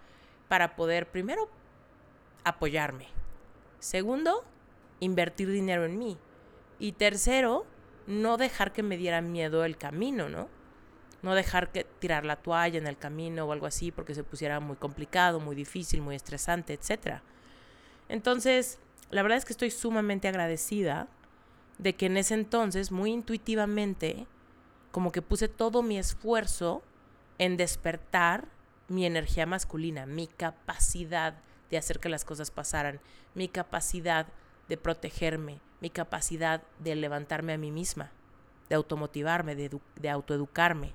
para 0.50 0.75
poder 0.75 1.10
primero 1.10 1.50
apoyarme. 2.43 3.23
Segundo, 3.84 4.46
invertir 5.02 5.50
dinero 5.50 5.84
en 5.84 6.00
mí. 6.00 6.18
Y 6.80 6.94
tercero, 6.94 7.66
no 8.08 8.38
dejar 8.38 8.72
que 8.72 8.82
me 8.82 8.96
diera 8.96 9.20
miedo 9.20 9.66
el 9.66 9.75
camino, 9.75 10.30
¿no? 10.30 10.48
No 11.22 11.36
dejar 11.36 11.70
que 11.74 11.84
tirar 11.84 12.24
la 12.24 12.38
toalla 12.38 12.78
en 12.78 12.88
el 12.88 12.98
camino 12.98 13.44
o 13.44 13.52
algo 13.52 13.66
así 13.66 13.92
porque 13.92 14.16
se 14.16 14.24
pusiera 14.24 14.62
muy 14.62 14.78
complicado, 14.78 15.42
muy 15.42 15.54
difícil, 15.54 16.02
muy 16.02 16.16
estresante, 16.16 16.72
etc. 16.72 17.20
Entonces, 18.08 18.80
la 19.12 19.22
verdad 19.22 19.38
es 19.38 19.44
que 19.44 19.52
estoy 19.52 19.70
sumamente 19.70 20.30
agradecida 20.30 21.10
de 21.78 21.94
que 21.94 22.06
en 22.06 22.16
ese 22.16 22.36
entonces, 22.36 22.90
muy 22.90 23.12
intuitivamente, 23.12 24.28
como 24.94 25.12
que 25.12 25.22
puse 25.22 25.50
todo 25.50 25.84
mi 25.84 25.98
esfuerzo 25.98 26.84
en 27.38 27.58
despertar 27.58 28.48
mi 28.88 29.06
energía 29.06 29.46
masculina, 29.46 30.06
mi 30.06 30.28
capacidad 30.28 31.36
de 31.74 31.80
hacer 31.80 32.00
que 32.00 32.08
las 32.08 32.24
cosas 32.24 32.51
pasaran, 32.51 33.00
mi 33.34 33.48
capacidad 33.48 34.27
de 34.70 34.77
protegerme, 34.77 35.60
mi 35.82 35.89
capacidad 35.89 36.62
de 36.77 36.96
levantarme 36.96 37.53
a 37.53 37.58
mí 37.58 37.72
misma, 37.72 38.12
de 38.70 38.75
automotivarme, 38.75 39.56
de, 39.56 39.75
de 39.96 40.10
autoeducarme, 40.10 40.94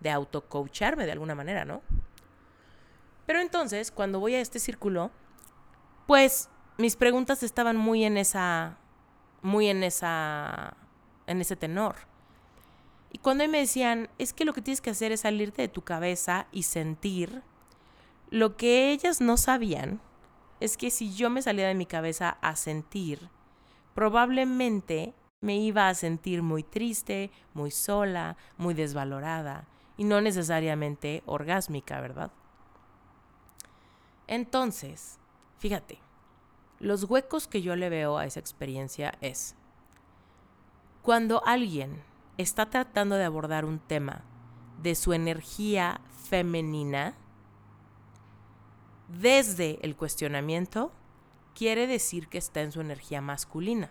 de 0.00 0.10
autocoacharme 0.10 1.06
de 1.06 1.12
alguna 1.12 1.34
manera, 1.34 1.64
¿no? 1.64 1.80
Pero 3.24 3.40
entonces, 3.40 3.90
cuando 3.90 4.20
voy 4.20 4.34
a 4.34 4.40
este 4.40 4.58
círculo, 4.58 5.10
pues 6.06 6.50
mis 6.76 6.96
preguntas 6.96 7.42
estaban 7.42 7.78
muy 7.78 8.04
en 8.04 8.18
esa, 8.18 8.76
muy 9.40 9.68
en 9.68 9.82
esa, 9.82 10.76
en 11.26 11.40
ese 11.40 11.56
tenor. 11.56 11.96
Y 13.10 13.18
cuando 13.18 13.48
me 13.48 13.58
decían, 13.58 14.10
es 14.18 14.34
que 14.34 14.44
lo 14.44 14.52
que 14.52 14.60
tienes 14.60 14.82
que 14.82 14.90
hacer 14.90 15.12
es 15.12 15.20
salirte 15.20 15.62
de 15.62 15.68
tu 15.68 15.80
cabeza 15.82 16.46
y 16.52 16.64
sentir, 16.64 17.42
lo 18.28 18.56
que 18.56 18.92
ellas 18.92 19.22
no 19.22 19.38
sabían 19.38 20.00
es 20.60 20.76
que 20.76 20.90
si 20.90 21.14
yo 21.14 21.30
me 21.30 21.42
salía 21.42 21.66
de 21.66 21.74
mi 21.74 21.86
cabeza 21.86 22.36
a 22.40 22.54
sentir, 22.54 23.28
probablemente 23.94 25.14
me 25.40 25.56
iba 25.56 25.88
a 25.88 25.94
sentir 25.94 26.42
muy 26.42 26.62
triste, 26.62 27.30
muy 27.54 27.70
sola, 27.70 28.36
muy 28.58 28.74
desvalorada 28.74 29.66
y 29.96 30.04
no 30.04 30.20
necesariamente 30.20 31.22
orgásmica, 31.26 32.00
¿verdad? 32.00 32.30
Entonces, 34.26 35.18
fíjate, 35.58 35.98
los 36.78 37.04
huecos 37.04 37.48
que 37.48 37.62
yo 37.62 37.74
le 37.74 37.88
veo 37.88 38.16
a 38.16 38.26
esa 38.26 38.40
experiencia 38.40 39.14
es 39.20 39.56
cuando 41.02 41.42
alguien 41.46 42.02
está 42.38 42.70
tratando 42.70 43.16
de 43.16 43.24
abordar 43.24 43.64
un 43.64 43.78
tema 43.78 44.22
de 44.82 44.94
su 44.94 45.12
energía 45.12 46.00
femenina, 46.28 47.14
desde 49.18 49.78
el 49.82 49.96
cuestionamiento, 49.96 50.92
quiere 51.54 51.86
decir 51.86 52.28
que 52.28 52.38
está 52.38 52.62
en 52.62 52.72
su 52.72 52.80
energía 52.80 53.20
masculina. 53.20 53.90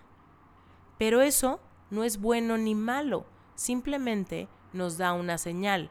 Pero 0.97 1.21
eso 1.21 1.59
no 1.89 2.03
es 2.03 2.19
bueno 2.19 2.57
ni 2.57 2.75
malo, 2.75 3.25
simplemente 3.55 4.47
nos 4.73 4.97
da 4.97 5.13
una 5.13 5.37
señal. 5.37 5.89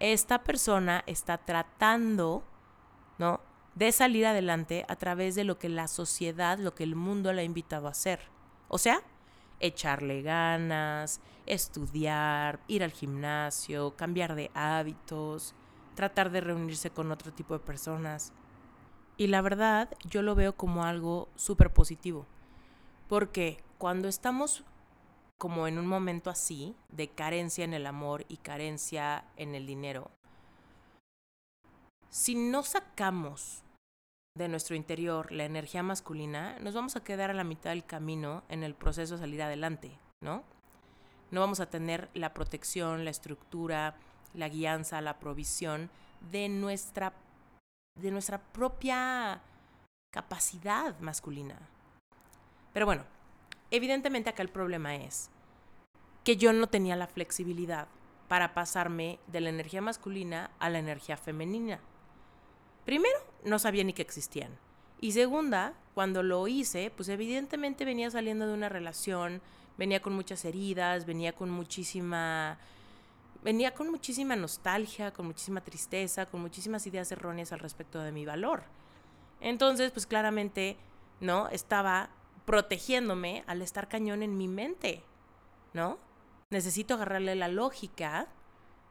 Esta 0.00 0.44
persona 0.44 1.02
está 1.06 1.38
tratando, 1.38 2.44
¿no? 3.18 3.40
de 3.78 3.92
salir 3.92 4.26
adelante 4.26 4.84
a 4.88 4.96
través 4.96 5.36
de 5.36 5.44
lo 5.44 5.60
que 5.60 5.68
la 5.68 5.86
sociedad, 5.86 6.58
lo 6.58 6.74
que 6.74 6.82
el 6.82 6.96
mundo 6.96 7.32
le 7.32 7.42
ha 7.42 7.44
invitado 7.44 7.86
a 7.86 7.92
hacer. 7.92 8.18
O 8.66 8.76
sea, 8.76 9.02
echarle 9.60 10.22
ganas, 10.22 11.20
estudiar, 11.46 12.58
ir 12.66 12.82
al 12.82 12.90
gimnasio, 12.90 13.94
cambiar 13.94 14.34
de 14.34 14.50
hábitos, 14.52 15.54
tratar 15.94 16.30
de 16.30 16.40
reunirse 16.40 16.90
con 16.90 17.12
otro 17.12 17.32
tipo 17.32 17.54
de 17.54 17.60
personas. 17.60 18.32
Y 19.18 19.26
la 19.26 19.42
verdad, 19.42 19.90
yo 20.08 20.22
lo 20.22 20.36
veo 20.36 20.56
como 20.56 20.84
algo 20.84 21.28
súper 21.34 21.72
positivo. 21.72 22.24
Porque 23.08 23.58
cuando 23.76 24.06
estamos 24.06 24.64
como 25.38 25.66
en 25.66 25.78
un 25.78 25.86
momento 25.86 26.30
así, 26.30 26.76
de 26.88 27.08
carencia 27.08 27.64
en 27.64 27.74
el 27.74 27.86
amor 27.86 28.24
y 28.28 28.38
carencia 28.38 29.24
en 29.36 29.56
el 29.56 29.66
dinero, 29.66 30.10
si 32.10 32.36
no 32.36 32.62
sacamos 32.62 33.64
de 34.36 34.48
nuestro 34.48 34.76
interior 34.76 35.32
la 35.32 35.44
energía 35.44 35.82
masculina, 35.82 36.56
nos 36.60 36.74
vamos 36.74 36.94
a 36.94 37.02
quedar 37.02 37.30
a 37.30 37.34
la 37.34 37.44
mitad 37.44 37.70
del 37.70 37.84
camino 37.84 38.44
en 38.48 38.62
el 38.62 38.74
proceso 38.74 39.14
de 39.14 39.20
salir 39.20 39.42
adelante, 39.42 39.98
¿no? 40.20 40.44
No 41.32 41.40
vamos 41.40 41.58
a 41.58 41.68
tener 41.68 42.08
la 42.14 42.34
protección, 42.34 43.04
la 43.04 43.10
estructura, 43.10 43.96
la 44.32 44.48
guianza, 44.48 45.00
la 45.00 45.18
provisión 45.18 45.90
de 46.30 46.48
nuestra 46.48 47.12
de 48.00 48.10
nuestra 48.10 48.38
propia 48.38 49.40
capacidad 50.10 50.98
masculina. 51.00 51.58
Pero 52.72 52.86
bueno, 52.86 53.04
evidentemente 53.70 54.30
acá 54.30 54.42
el 54.42 54.48
problema 54.48 54.96
es 54.96 55.30
que 56.24 56.36
yo 56.36 56.52
no 56.52 56.68
tenía 56.68 56.96
la 56.96 57.06
flexibilidad 57.06 57.88
para 58.28 58.54
pasarme 58.54 59.18
de 59.26 59.40
la 59.40 59.48
energía 59.48 59.80
masculina 59.80 60.50
a 60.58 60.70
la 60.70 60.78
energía 60.78 61.16
femenina. 61.16 61.80
Primero, 62.84 63.18
no 63.44 63.58
sabía 63.58 63.84
ni 63.84 63.92
que 63.92 64.02
existían. 64.02 64.58
Y 65.00 65.12
segunda, 65.12 65.74
cuando 65.94 66.22
lo 66.22 66.46
hice, 66.48 66.90
pues 66.94 67.08
evidentemente 67.08 67.84
venía 67.84 68.10
saliendo 68.10 68.46
de 68.46 68.54
una 68.54 68.68
relación, 68.68 69.40
venía 69.76 70.02
con 70.02 70.12
muchas 70.12 70.44
heridas, 70.44 71.06
venía 71.06 71.32
con 71.34 71.50
muchísima 71.50 72.58
venía 73.42 73.74
con 73.74 73.90
muchísima 73.90 74.36
nostalgia, 74.36 75.12
con 75.12 75.26
muchísima 75.26 75.60
tristeza, 75.60 76.26
con 76.26 76.40
muchísimas 76.40 76.86
ideas 76.86 77.10
erróneas 77.12 77.52
al 77.52 77.60
respecto 77.60 78.00
de 78.00 78.12
mi 78.12 78.24
valor. 78.24 78.64
Entonces, 79.40 79.92
pues 79.92 80.06
claramente, 80.06 80.76
¿no? 81.20 81.48
Estaba 81.48 82.10
protegiéndome 82.44 83.44
al 83.46 83.62
estar 83.62 83.88
cañón 83.88 84.22
en 84.22 84.36
mi 84.36 84.48
mente, 84.48 85.04
¿no? 85.74 85.98
Necesito 86.50 86.94
agarrarle 86.94 87.34
la 87.34 87.48
lógica, 87.48 88.26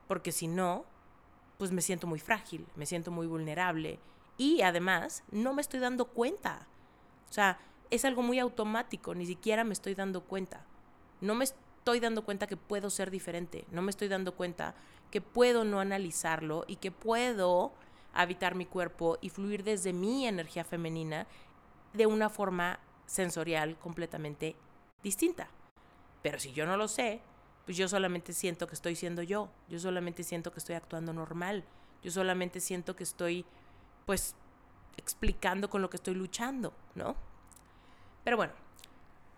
porque 0.08 0.32
si 0.32 0.48
no, 0.48 0.86
pues 1.58 1.72
me 1.72 1.82
siento 1.82 2.08
muy 2.08 2.20
frágil, 2.20 2.68
me 2.76 2.86
siento 2.86 3.12
muy 3.12 3.28
vulnerable 3.28 4.00
y 4.38 4.62
además 4.62 5.24
no 5.32 5.54
me 5.54 5.62
estoy 5.62 5.80
dando 5.80 6.06
cuenta. 6.06 6.68
O 7.30 7.34
sea, 7.34 7.60
es 7.90 8.06
algo 8.06 8.22
muy 8.22 8.40
automático, 8.40 9.16
ni 9.16 9.26
siquiera 9.26 9.64
me 9.64 9.74
estoy 9.74 9.96
dando 9.96 10.22
cuenta. 10.22 10.66
No 11.20 11.36
me 11.36 11.46
estoy 11.88 12.02
dando 12.02 12.26
cuenta 12.26 12.48
que 12.48 12.58
puedo 12.58 12.90
ser 12.90 13.10
diferente, 13.10 13.64
no 13.72 13.82
me 13.82 13.92
estoy 13.92 14.10
dando 14.10 14.36
cuenta 14.36 14.76
que 15.10 15.22
puedo 15.22 15.64
no 15.64 15.80
analizarlo 15.80 16.66
y 16.68 16.76
que 16.76 16.92
puedo 16.92 17.72
habitar 18.14 18.56
mi 18.56 18.66
cuerpo 18.66 19.18
y 19.22 19.30
fluir 19.30 19.64
desde 19.64 19.94
mi 19.94 20.28
energía 20.28 20.66
femenina 20.66 21.28
de 21.94 22.06
una 22.06 22.30
forma 22.30 22.82
sensorial 23.06 23.78
completamente 23.80 24.58
distinta. 25.02 25.48
Pero 26.22 26.42
si 26.42 26.52
yo 26.52 26.66
no 26.66 26.76
lo 26.76 26.90
sé, 26.90 27.22
pues 27.64 27.78
yo 27.78 27.88
solamente 27.88 28.34
siento 28.34 28.68
que 28.68 28.76
estoy 28.76 28.98
siendo 28.98 29.24
yo, 29.24 29.50
yo 29.70 29.80
solamente 29.80 30.24
siento 30.24 30.52
que 30.52 30.60
estoy 30.60 30.76
actuando 30.76 31.14
normal, 31.14 31.64
yo 32.04 32.12
solamente 32.12 32.60
siento 32.60 32.98
que 32.98 33.04
estoy 33.04 33.46
pues 34.06 34.36
explicando 34.98 35.70
con 35.70 35.82
lo 35.82 35.90
que 35.90 35.96
estoy 35.96 36.16
luchando, 36.16 36.74
¿no? 36.96 37.16
Pero 38.26 38.36
bueno, 38.36 38.52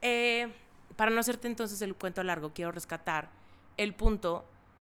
eh, 0.02 0.52
para 1.00 1.12
no 1.12 1.22
hacerte 1.22 1.48
entonces 1.48 1.82
el 1.82 1.96
cuento 1.96 2.22
largo, 2.24 2.52
quiero 2.52 2.74
rescatar 2.74 3.30
el 3.78 3.94
punto 3.94 4.44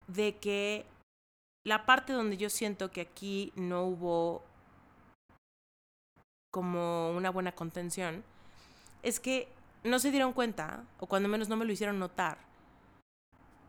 de 0.07 0.39
que 0.39 0.87
la 1.67 1.85
parte 1.85 2.15
donde 2.15 2.39
yo 2.39 2.49
siento 2.49 2.91
que 2.91 3.03
aquí 3.03 3.53
no 3.57 3.85
hubo 3.85 4.43
como 6.51 7.11
una 7.11 7.29
buena 7.29 7.53
contención, 7.53 8.25
es 9.03 9.21
que 9.21 9.49
no 9.85 9.99
se 9.99 10.11
dieron 10.11 10.33
cuenta, 10.33 10.83
o 10.99 11.07
cuando 11.09 11.29
menos 11.29 11.51
no 11.51 11.59
me 11.59 11.67
lo 11.67 11.73
hicieron 11.73 11.99
notar, 11.99 12.39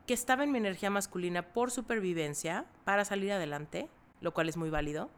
que 0.07 0.13
estaba 0.13 0.45
en 0.45 0.53
mi 0.53 0.59
energía 0.59 0.89
masculina 0.89 1.41
por 1.41 1.71
supervivencia 1.71 2.63
para 2.85 3.03
salir 3.03 3.33
adelante, 3.33 3.89
lo 4.21 4.33
cual 4.33 4.47
es 4.47 4.55
muy 4.55 4.69
válido, 4.69 5.09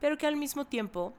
pero 0.00 0.16
que 0.16 0.26
al 0.26 0.36
mismo 0.36 0.64
tiempo 0.64 1.12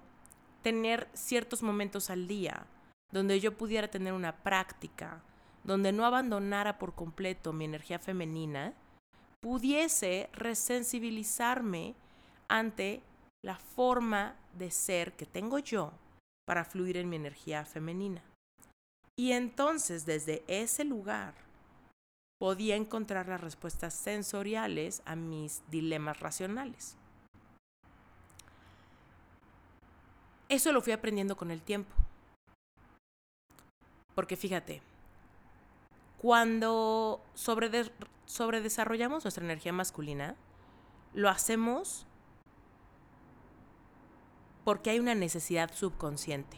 tener 0.64 1.08
ciertos 1.14 1.62
momentos 1.62 2.10
al 2.10 2.28
día 2.28 2.66
donde 3.12 3.40
yo 3.40 3.58
pudiera 3.58 3.88
tener 3.88 4.14
una 4.14 4.36
práctica, 4.36 5.22
donde 5.64 5.92
no 5.92 6.06
abandonara 6.06 6.78
por 6.78 6.94
completo 6.96 7.54
mi 7.54 7.66
energía 7.66 8.00
femenina, 8.00 8.74
pudiese 9.42 10.30
resensibilizarme 10.34 11.96
ante 12.48 13.02
la 13.44 13.58
forma 13.58 14.36
de 14.58 14.72
ser 14.72 15.14
que 15.14 15.26
tengo 15.26 15.60
yo 15.60 15.92
para 16.46 16.66
fluir 16.66 16.98
en 16.98 17.10
mi 17.10 17.18
energía 17.18 17.66
femenina. 17.66 18.22
Y 19.18 19.32
entonces 19.32 20.06
desde 20.06 20.44
ese 20.48 20.84
lugar 20.84 21.34
podía 22.40 22.76
encontrar 22.76 23.28
las 23.28 23.42
respuestas 23.42 23.94
sensoriales 23.94 25.02
a 25.06 25.16
mis 25.16 25.64
dilemas 25.70 26.20
racionales. 26.20 26.96
Eso 30.50 30.72
lo 30.72 30.82
fui 30.82 30.94
aprendiendo 30.94 31.36
con 31.36 31.52
el 31.52 31.62
tiempo. 31.62 31.94
Porque 34.18 34.36
fíjate, 34.36 34.82
cuando 36.18 37.24
sobredesarrollamos 37.36 39.24
nuestra 39.24 39.44
energía 39.44 39.72
masculina, 39.72 40.36
lo 41.14 41.30
hacemos 41.30 42.08
porque 44.64 44.90
hay 44.90 45.00
una 45.00 45.14
necesidad 45.14 45.72
subconsciente. 45.72 46.58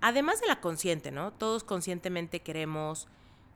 Además 0.00 0.40
de 0.40 0.46
la 0.46 0.62
consciente, 0.62 1.10
¿no? 1.10 1.34
Todos 1.34 1.64
conscientemente 1.64 2.40
queremos 2.40 3.06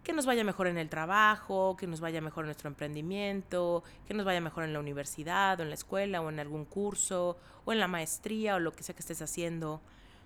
que 0.03 0.12
nos 0.12 0.27
vaya 0.27 0.44
mejor 0.44 0.66
en 0.66 0.77
el 0.77 0.90
trabajo, 0.90 1.79
que 1.79 1.87
nos 1.87 2.03
vaya 2.03 2.20
mejor 2.20 2.44
en 2.44 2.48
nuestro 2.48 2.68
emprendimiento, 2.68 3.85
que 4.07 4.12
nos 4.12 4.27
vaya 4.27 4.42
mejor 4.42 4.64
en 4.64 4.74
la 4.74 4.81
universidad 4.81 5.59
o 5.61 5.62
en 5.62 5.70
la 5.70 5.77
escuela 5.77 6.20
o 6.20 6.29
en 6.29 6.40
algún 6.40 6.66
curso 6.66 7.38
o 7.64 7.72
en 7.72 7.81
la 7.81 7.88
maestría 7.88 8.57
o 8.57 8.59
lo 8.59 8.72
que 8.72 8.83
sea 8.83 8.94
que 8.94 9.00
estés 9.00 9.22
haciendo. 9.22 9.81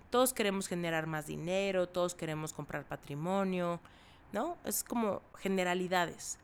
Todos 0.09 0.33
queremos 0.33 0.67
generar 0.67 1.07
más 1.07 1.27
dinero, 1.27 1.87
todos 1.87 2.15
queremos 2.15 2.53
comprar 2.53 2.85
patrimonio, 2.85 3.79
¿no? 4.31 4.57
Es 4.65 4.83
como 4.83 5.21
generalidades. 5.37 6.37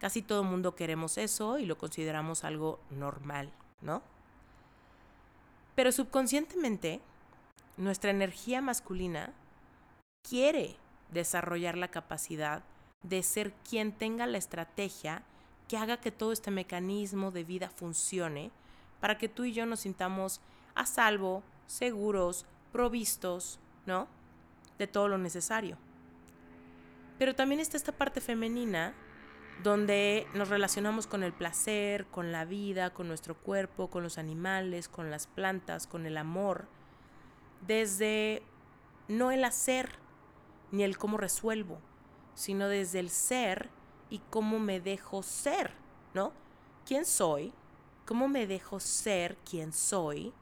Casi 0.00 0.22
todo 0.22 0.42
el 0.42 0.48
mundo 0.48 0.74
queremos 0.74 1.18
eso 1.18 1.58
y 1.58 1.66
lo 1.66 1.78
consideramos 1.78 2.44
algo 2.44 2.80
normal, 2.90 3.50
¿no? 3.80 4.02
Pero 5.74 5.92
subconscientemente, 5.92 7.00
nuestra 7.76 8.10
energía 8.10 8.60
masculina 8.60 9.32
quiere 10.28 10.76
desarrollar 11.10 11.76
la 11.76 11.88
capacidad 11.88 12.62
de 13.02 13.22
ser 13.22 13.52
quien 13.68 13.92
tenga 13.92 14.26
la 14.26 14.38
estrategia 14.38 15.22
que 15.68 15.76
haga 15.76 15.98
que 15.98 16.10
todo 16.10 16.32
este 16.32 16.50
mecanismo 16.50 17.30
de 17.30 17.44
vida 17.44 17.68
funcione 17.68 18.50
para 19.00 19.18
que 19.18 19.28
tú 19.28 19.44
y 19.44 19.52
yo 19.52 19.66
nos 19.66 19.80
sintamos 19.80 20.40
a 20.74 20.86
salvo, 20.86 21.42
seguros, 21.66 22.46
provistos, 22.74 23.60
¿no? 23.86 24.08
De 24.78 24.88
todo 24.88 25.06
lo 25.06 25.16
necesario. 25.16 25.78
Pero 27.20 27.36
también 27.36 27.60
está 27.60 27.76
esta 27.76 27.92
parte 27.92 28.20
femenina 28.20 28.94
donde 29.62 30.26
nos 30.34 30.48
relacionamos 30.48 31.06
con 31.06 31.22
el 31.22 31.32
placer, 31.32 32.06
con 32.06 32.32
la 32.32 32.44
vida, 32.44 32.90
con 32.90 33.06
nuestro 33.06 33.36
cuerpo, 33.36 33.90
con 33.90 34.02
los 34.02 34.18
animales, 34.18 34.88
con 34.88 35.08
las 35.08 35.28
plantas, 35.28 35.86
con 35.86 36.04
el 36.04 36.16
amor, 36.16 36.66
desde 37.64 38.42
no 39.06 39.30
el 39.30 39.44
hacer, 39.44 39.90
ni 40.72 40.82
el 40.82 40.98
cómo 40.98 41.16
resuelvo, 41.16 41.78
sino 42.34 42.66
desde 42.66 42.98
el 42.98 43.08
ser 43.08 43.70
y 44.10 44.18
cómo 44.30 44.58
me 44.58 44.80
dejo 44.80 45.22
ser, 45.22 45.70
¿no? 46.12 46.32
¿Quién 46.84 47.04
soy? 47.04 47.52
¿Cómo 48.04 48.26
me 48.26 48.48
dejo 48.48 48.80
ser 48.80 49.36
quien 49.48 49.72
soy? 49.72 50.32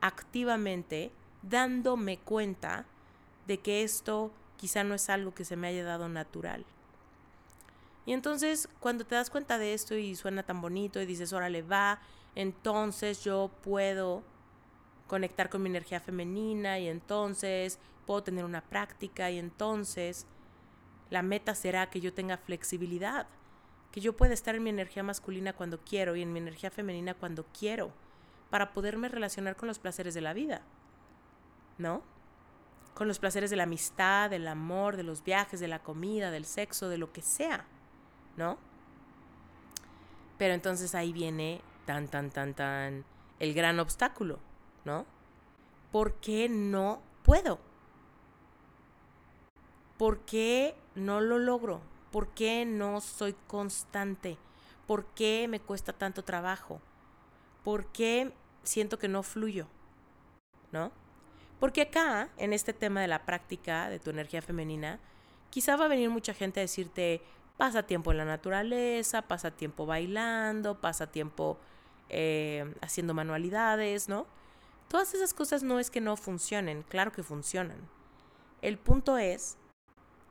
Activamente 0.00 1.12
dándome 1.42 2.18
cuenta 2.18 2.86
de 3.46 3.58
que 3.58 3.82
esto 3.82 4.30
quizá 4.56 4.84
no 4.84 4.94
es 4.94 5.08
algo 5.08 5.34
que 5.34 5.44
se 5.44 5.56
me 5.56 5.68
haya 5.68 5.84
dado 5.84 6.08
natural. 6.08 6.64
Y 8.06 8.12
entonces 8.12 8.68
cuando 8.80 9.04
te 9.04 9.14
das 9.14 9.30
cuenta 9.30 9.58
de 9.58 9.74
esto 9.74 9.94
y 9.94 10.16
suena 10.16 10.42
tan 10.42 10.60
bonito 10.60 11.00
y 11.00 11.06
dices, 11.06 11.32
órale, 11.32 11.62
va, 11.62 12.00
entonces 12.34 13.22
yo 13.22 13.50
puedo 13.62 14.22
conectar 15.06 15.48
con 15.48 15.62
mi 15.62 15.68
energía 15.68 16.00
femenina 16.00 16.78
y 16.78 16.88
entonces 16.88 17.78
puedo 18.06 18.22
tener 18.22 18.44
una 18.44 18.62
práctica 18.62 19.30
y 19.30 19.38
entonces 19.38 20.26
la 21.10 21.22
meta 21.22 21.54
será 21.54 21.90
que 21.90 22.00
yo 22.00 22.12
tenga 22.12 22.36
flexibilidad, 22.36 23.26
que 23.92 24.00
yo 24.00 24.16
pueda 24.16 24.34
estar 24.34 24.54
en 24.54 24.62
mi 24.62 24.70
energía 24.70 25.02
masculina 25.02 25.52
cuando 25.52 25.78
quiero 25.78 26.16
y 26.16 26.22
en 26.22 26.32
mi 26.32 26.38
energía 26.38 26.70
femenina 26.70 27.14
cuando 27.14 27.44
quiero, 27.58 27.90
para 28.50 28.72
poderme 28.72 29.08
relacionar 29.08 29.56
con 29.56 29.68
los 29.68 29.78
placeres 29.78 30.14
de 30.14 30.20
la 30.20 30.32
vida, 30.32 30.62
¿no? 31.78 32.02
Con 32.94 33.08
los 33.08 33.18
placeres 33.18 33.50
de 33.50 33.56
la 33.56 33.62
amistad, 33.62 34.30
del 34.30 34.48
amor, 34.48 34.96
de 34.96 35.04
los 35.04 35.22
viajes, 35.22 35.60
de 35.60 35.68
la 35.68 35.78
comida, 35.78 36.30
del 36.30 36.44
sexo, 36.44 36.88
de 36.88 36.98
lo 36.98 37.12
que 37.12 37.22
sea, 37.22 37.64
¿no? 38.36 38.58
Pero 40.36 40.54
entonces 40.54 40.94
ahí 40.94 41.12
viene 41.12 41.60
tan, 41.86 42.08
tan, 42.08 42.30
tan, 42.30 42.54
tan 42.54 43.04
el 43.38 43.54
gran 43.54 43.78
obstáculo, 43.80 44.38
¿no? 44.84 45.06
¿Por 45.92 46.14
qué 46.14 46.48
no 46.48 47.00
puedo? 47.22 47.58
¿Por 49.96 50.20
qué 50.20 50.76
no 50.94 51.20
lo 51.20 51.38
logro? 51.38 51.80
¿Por 52.12 52.28
qué 52.28 52.64
no 52.64 53.00
soy 53.00 53.34
constante? 53.46 54.38
¿Por 54.86 55.06
qué 55.06 55.46
me 55.48 55.60
cuesta 55.60 55.92
tanto 55.92 56.22
trabajo? 56.24 56.80
¿Por 57.64 57.86
qué 57.86 58.32
siento 58.62 58.98
que 58.98 59.08
no 59.08 59.22
fluyo? 59.22 59.66
¿No? 60.72 60.92
Porque 61.58 61.82
acá, 61.82 62.28
en 62.36 62.52
este 62.52 62.72
tema 62.72 63.00
de 63.00 63.08
la 63.08 63.24
práctica 63.24 63.88
de 63.88 63.98
tu 63.98 64.10
energía 64.10 64.42
femenina, 64.42 65.00
quizá 65.50 65.76
va 65.76 65.86
a 65.86 65.88
venir 65.88 66.10
mucha 66.10 66.34
gente 66.34 66.60
a 66.60 66.62
decirte, 66.62 67.20
pasa 67.56 67.82
tiempo 67.82 68.12
en 68.12 68.18
la 68.18 68.24
naturaleza, 68.24 69.22
pasa 69.22 69.50
tiempo 69.50 69.84
bailando, 69.84 70.80
pasa 70.80 71.08
tiempo 71.08 71.58
eh, 72.08 72.72
haciendo 72.80 73.12
manualidades, 73.12 74.08
¿no? 74.08 74.26
Todas 74.88 75.12
esas 75.14 75.34
cosas 75.34 75.62
no 75.62 75.78
es 75.78 75.90
que 75.90 76.00
no 76.00 76.16
funcionen, 76.16 76.82
claro 76.82 77.12
que 77.12 77.22
funcionan. 77.22 77.78
El 78.62 78.78
punto 78.78 79.18
es 79.18 79.58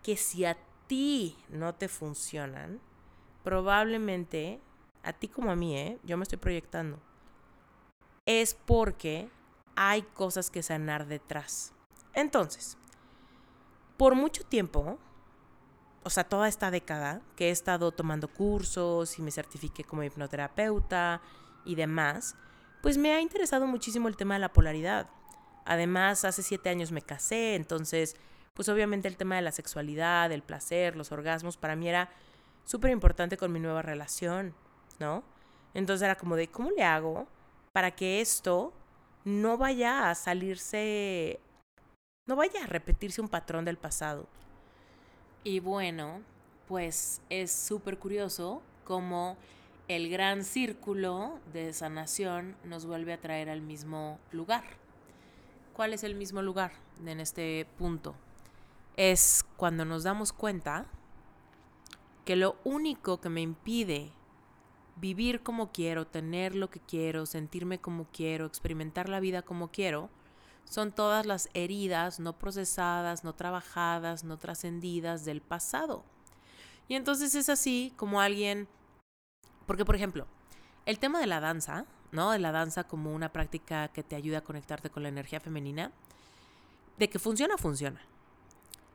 que 0.02 0.18
si 0.18 0.46
a 0.46 0.58
ti 0.88 1.38
no 1.50 1.76
te 1.76 1.88
funcionan, 1.90 2.80
probablemente, 3.44 4.60
a 5.04 5.14
ti 5.14 5.28
como 5.28 5.52
a 5.52 5.56
mí, 5.56 5.78
¿eh? 5.78 6.00
yo 6.04 6.18
me 6.18 6.24
estoy 6.24 6.40
proyectando, 6.40 7.00
es 8.26 8.54
porque 8.54 9.30
hay 9.78 10.02
cosas 10.02 10.50
que 10.50 10.64
sanar 10.64 11.06
detrás. 11.06 11.72
Entonces, 12.14 12.78
por 13.96 14.16
mucho 14.16 14.44
tiempo, 14.44 14.98
o 16.04 16.10
sea, 16.10 16.24
toda 16.24 16.48
esta 16.48 16.72
década 16.72 17.22
que 17.36 17.50
he 17.50 17.52
estado 17.52 17.92
tomando 17.92 18.28
cursos 18.28 19.20
y 19.20 19.22
me 19.22 19.32
certifiqué 19.32 19.84
como 19.84 20.04
hipnoterapeuta 20.04 21.22
y 21.64 21.76
demás, 21.76 22.36
pues 22.82 22.98
me 22.98 23.14
ha 23.14 23.22
interesado 23.22 23.68
muchísimo 23.68 24.08
el 24.08 24.18
tema 24.18 24.34
de 24.34 24.40
la 24.40 24.52
polaridad. 24.52 25.10
Además, 25.64 26.26
hace 26.26 26.42
siete 26.42 26.70
años 26.70 26.92
me 26.92 27.04
casé, 27.04 27.56
entonces 27.56 28.16
pues 28.56 28.70
obviamente 28.70 29.08
el 29.08 29.18
tema 29.18 29.36
de 29.36 29.44
la 29.44 29.52
sexualidad, 29.52 30.32
el 30.32 30.42
placer, 30.42 30.96
los 30.96 31.12
orgasmos, 31.12 31.58
para 31.58 31.76
mí 31.76 31.88
era 31.88 32.10
súper 32.66 32.90
importante 32.90 33.38
con 33.38 33.52
mi 33.52 33.60
nueva 33.60 33.84
relación, 33.84 34.56
¿no? 35.00 35.24
Entonces 35.76 36.04
era 36.04 36.16
como 36.16 36.36
de, 36.36 36.48
¿cómo 36.48 36.72
le 36.72 36.84
hago 36.84 37.28
para 37.72 37.92
que 37.92 38.20
esto 38.20 38.74
no 39.28 39.58
vaya 39.58 40.10
a 40.10 40.16
salirse, 40.16 41.40
no 42.28 42.36
vaya 42.36 42.64
a 42.64 42.68
repetirse 42.68 43.22
un 43.22 43.30
patrón 43.30 43.66
del 43.66 43.78
pasado? 43.78 44.28
Y 45.44 45.60
bueno, 45.60 46.22
pues 46.68 47.22
es 47.30 47.52
súper 47.52 48.00
curioso 48.00 48.62
cómo 48.84 49.38
el 49.88 50.10
gran 50.10 50.44
círculo 50.44 51.40
de 51.54 51.74
sanación 51.74 52.56
nos 52.64 52.86
vuelve 52.86 53.14
a 53.14 53.22
traer 53.22 53.50
al 53.50 53.62
mismo 53.62 54.20
lugar. 54.32 54.64
¿Cuál 55.74 55.94
es 55.94 56.04
el 56.04 56.16
mismo 56.16 56.42
lugar 56.42 56.72
en 57.06 57.20
este 57.20 57.68
punto? 57.78 58.16
es 58.98 59.46
cuando 59.56 59.86
nos 59.86 60.04
damos 60.04 60.34
cuenta 60.34 60.88
que 62.26 62.36
lo 62.36 62.58
único 62.66 63.22
que 63.22 63.30
me 63.30 63.42
impide 63.42 64.12
vivir 65.00 65.44
como 65.44 65.72
quiero, 65.72 66.08
tener 66.08 66.56
lo 66.56 66.70
que 66.70 66.80
quiero, 66.80 67.26
sentirme 67.26 67.80
como 67.80 68.08
quiero, 68.12 68.46
experimentar 68.46 69.10
la 69.10 69.20
vida 69.20 69.42
como 69.42 69.72
quiero, 69.72 70.10
son 70.66 70.92
todas 70.92 71.26
las 71.26 71.50
heridas 71.54 72.20
no 72.20 72.38
procesadas, 72.38 73.24
no 73.24 73.34
trabajadas, 73.34 74.24
no 74.24 74.38
trascendidas 74.38 75.24
del 75.24 75.42
pasado. 75.42 76.04
Y 76.88 76.96
entonces 76.96 77.36
es 77.36 77.50
así 77.50 77.94
como 77.96 78.22
alguien, 78.22 78.68
porque 79.66 79.86
por 79.86 79.96
ejemplo, 79.96 80.28
el 80.86 81.00
tema 81.00 81.20
de 81.20 81.28
la 81.28 81.40
danza, 81.40 81.86
¿no? 82.12 82.32
De 82.32 82.40
la 82.40 82.52
danza 82.52 82.86
como 82.86 83.14
una 83.14 83.32
práctica 83.32 83.90
que 83.90 84.04
te 84.04 84.16
ayuda 84.16 84.40
a 84.40 84.44
conectarte 84.44 84.90
con 84.90 85.04
la 85.04 85.10
energía 85.10 85.40
femenina, 85.40 85.92
de 86.98 87.10
que 87.10 87.20
funciona, 87.20 87.58
funciona. 87.58 88.02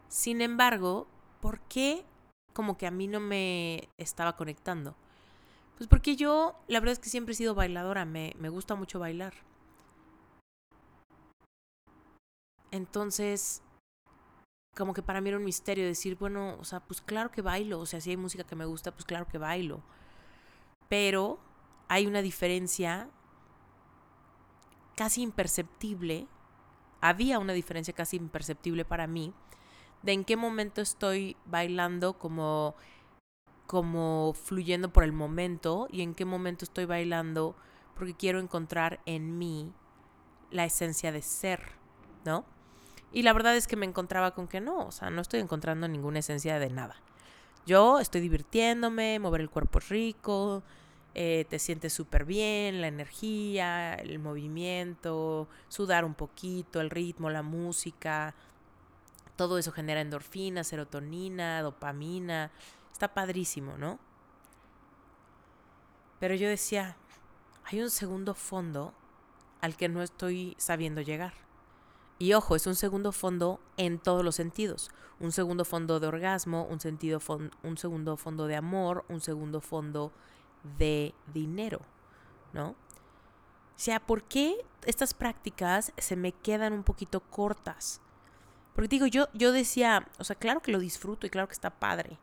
Sin 0.08 0.40
embargo, 0.40 1.06
¿por 1.40 1.60
qué 1.60 2.04
como 2.52 2.76
que 2.76 2.86
a 2.86 2.90
mí 2.90 3.06
no 3.06 3.20
me 3.20 3.88
estaba 3.96 4.36
conectando? 4.36 4.94
Pues 5.76 5.88
porque 5.88 6.16
yo, 6.16 6.54
la 6.68 6.80
verdad 6.80 6.92
es 6.92 6.98
que 6.98 7.10
siempre 7.10 7.32
he 7.32 7.36
sido 7.36 7.54
bailadora, 7.54 8.04
me, 8.04 8.34
me 8.38 8.48
gusta 8.48 8.74
mucho 8.74 8.98
bailar. 8.98 9.34
Entonces, 12.70 13.62
como 14.74 14.94
que 14.94 15.02
para 15.02 15.20
mí 15.20 15.28
era 15.28 15.38
un 15.38 15.44
misterio 15.44 15.84
decir, 15.84 16.16
bueno, 16.16 16.56
o 16.58 16.64
sea, 16.64 16.80
pues 16.80 17.00
claro 17.00 17.30
que 17.30 17.42
bailo, 17.42 17.78
o 17.80 17.86
sea, 17.86 18.00
si 18.00 18.10
hay 18.10 18.16
música 18.16 18.44
que 18.44 18.56
me 18.56 18.64
gusta, 18.64 18.90
pues 18.92 19.04
claro 19.04 19.26
que 19.28 19.38
bailo. 19.38 19.82
Pero 20.88 21.38
hay 21.88 22.06
una 22.06 22.22
diferencia 22.22 23.08
casi 24.96 25.22
imperceptible, 25.22 26.26
había 27.00 27.38
una 27.38 27.52
diferencia 27.52 27.94
casi 27.94 28.16
imperceptible 28.16 28.84
para 28.84 29.06
mí 29.06 29.32
de 30.02 30.12
en 30.12 30.24
qué 30.24 30.36
momento 30.36 30.80
estoy 30.80 31.36
bailando 31.46 32.18
como 32.18 32.74
como 33.72 34.34
fluyendo 34.34 34.92
por 34.92 35.02
el 35.02 35.12
momento 35.12 35.88
y 35.90 36.02
en 36.02 36.14
qué 36.14 36.26
momento 36.26 36.66
estoy 36.66 36.84
bailando 36.84 37.56
porque 37.94 38.12
quiero 38.12 38.38
encontrar 38.38 39.00
en 39.06 39.38
mí 39.38 39.72
la 40.50 40.66
esencia 40.66 41.10
de 41.10 41.22
ser, 41.22 41.62
¿no? 42.26 42.44
Y 43.12 43.22
la 43.22 43.32
verdad 43.32 43.56
es 43.56 43.66
que 43.66 43.76
me 43.76 43.86
encontraba 43.86 44.34
con 44.34 44.46
que 44.46 44.60
no, 44.60 44.88
o 44.88 44.92
sea, 44.92 45.08
no 45.08 45.22
estoy 45.22 45.40
encontrando 45.40 45.88
ninguna 45.88 46.18
esencia 46.18 46.58
de 46.58 46.68
nada. 46.68 46.96
Yo 47.64 47.98
estoy 47.98 48.20
divirtiéndome, 48.20 49.18
mover 49.18 49.40
el 49.40 49.48
cuerpo 49.48 49.80
rico, 49.80 50.62
eh, 51.14 51.46
te 51.48 51.58
sientes 51.58 51.94
súper 51.94 52.26
bien, 52.26 52.82
la 52.82 52.88
energía, 52.88 53.94
el 53.94 54.18
movimiento, 54.18 55.48
sudar 55.68 56.04
un 56.04 56.12
poquito, 56.12 56.82
el 56.82 56.90
ritmo, 56.90 57.30
la 57.30 57.42
música, 57.42 58.34
todo 59.36 59.56
eso 59.56 59.72
genera 59.72 60.02
endorfina, 60.02 60.62
serotonina, 60.62 61.62
dopamina, 61.62 62.50
Está 63.02 63.14
padrísimo, 63.14 63.76
¿no? 63.76 63.98
Pero 66.20 66.36
yo 66.36 66.48
decía, 66.48 66.96
hay 67.64 67.80
un 67.80 67.90
segundo 67.90 68.32
fondo 68.32 68.94
al 69.60 69.76
que 69.76 69.88
no 69.88 70.02
estoy 70.02 70.54
sabiendo 70.56 71.00
llegar. 71.00 71.32
Y 72.20 72.34
ojo, 72.34 72.54
es 72.54 72.64
un 72.68 72.76
segundo 72.76 73.10
fondo 73.10 73.58
en 73.76 73.98
todos 73.98 74.24
los 74.24 74.36
sentidos. 74.36 74.88
Un 75.18 75.32
segundo 75.32 75.64
fondo 75.64 75.98
de 75.98 76.06
orgasmo, 76.06 76.64
un, 76.66 76.78
sentido 76.78 77.18
un 77.64 77.76
segundo 77.76 78.16
fondo 78.16 78.46
de 78.46 78.54
amor, 78.54 79.04
un 79.08 79.20
segundo 79.20 79.60
fondo 79.60 80.12
de 80.78 81.12
dinero, 81.34 81.80
¿no? 82.52 82.68
O 82.68 82.76
sea, 83.74 83.98
¿por 83.98 84.22
qué 84.22 84.64
estas 84.86 85.12
prácticas 85.12 85.92
se 85.98 86.14
me 86.14 86.30
quedan 86.30 86.72
un 86.72 86.84
poquito 86.84 87.18
cortas? 87.18 88.00
Porque 88.76 88.86
digo, 88.86 89.06
yo, 89.06 89.26
yo 89.34 89.50
decía, 89.50 90.06
o 90.20 90.22
sea, 90.22 90.36
claro 90.36 90.62
que 90.62 90.70
lo 90.70 90.78
disfruto 90.78 91.26
y 91.26 91.30
claro 91.30 91.48
que 91.48 91.54
está 91.54 91.70
padre. 91.70 92.20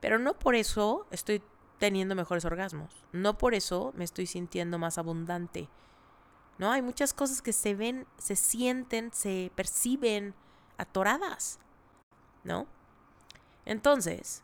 Pero 0.00 0.18
no 0.18 0.38
por 0.38 0.54
eso 0.54 1.06
estoy 1.10 1.42
teniendo 1.78 2.14
mejores 2.14 2.44
orgasmos. 2.44 3.04
No 3.12 3.38
por 3.38 3.54
eso 3.54 3.92
me 3.96 4.04
estoy 4.04 4.26
sintiendo 4.26 4.78
más 4.78 4.98
abundante. 4.98 5.68
No, 6.58 6.72
hay 6.72 6.82
muchas 6.82 7.14
cosas 7.14 7.40
que 7.40 7.52
se 7.52 7.74
ven, 7.74 8.06
se 8.18 8.36
sienten, 8.36 9.12
se 9.12 9.52
perciben 9.54 10.34
atoradas. 10.76 11.60
¿No? 12.44 12.66
Entonces, 13.64 14.42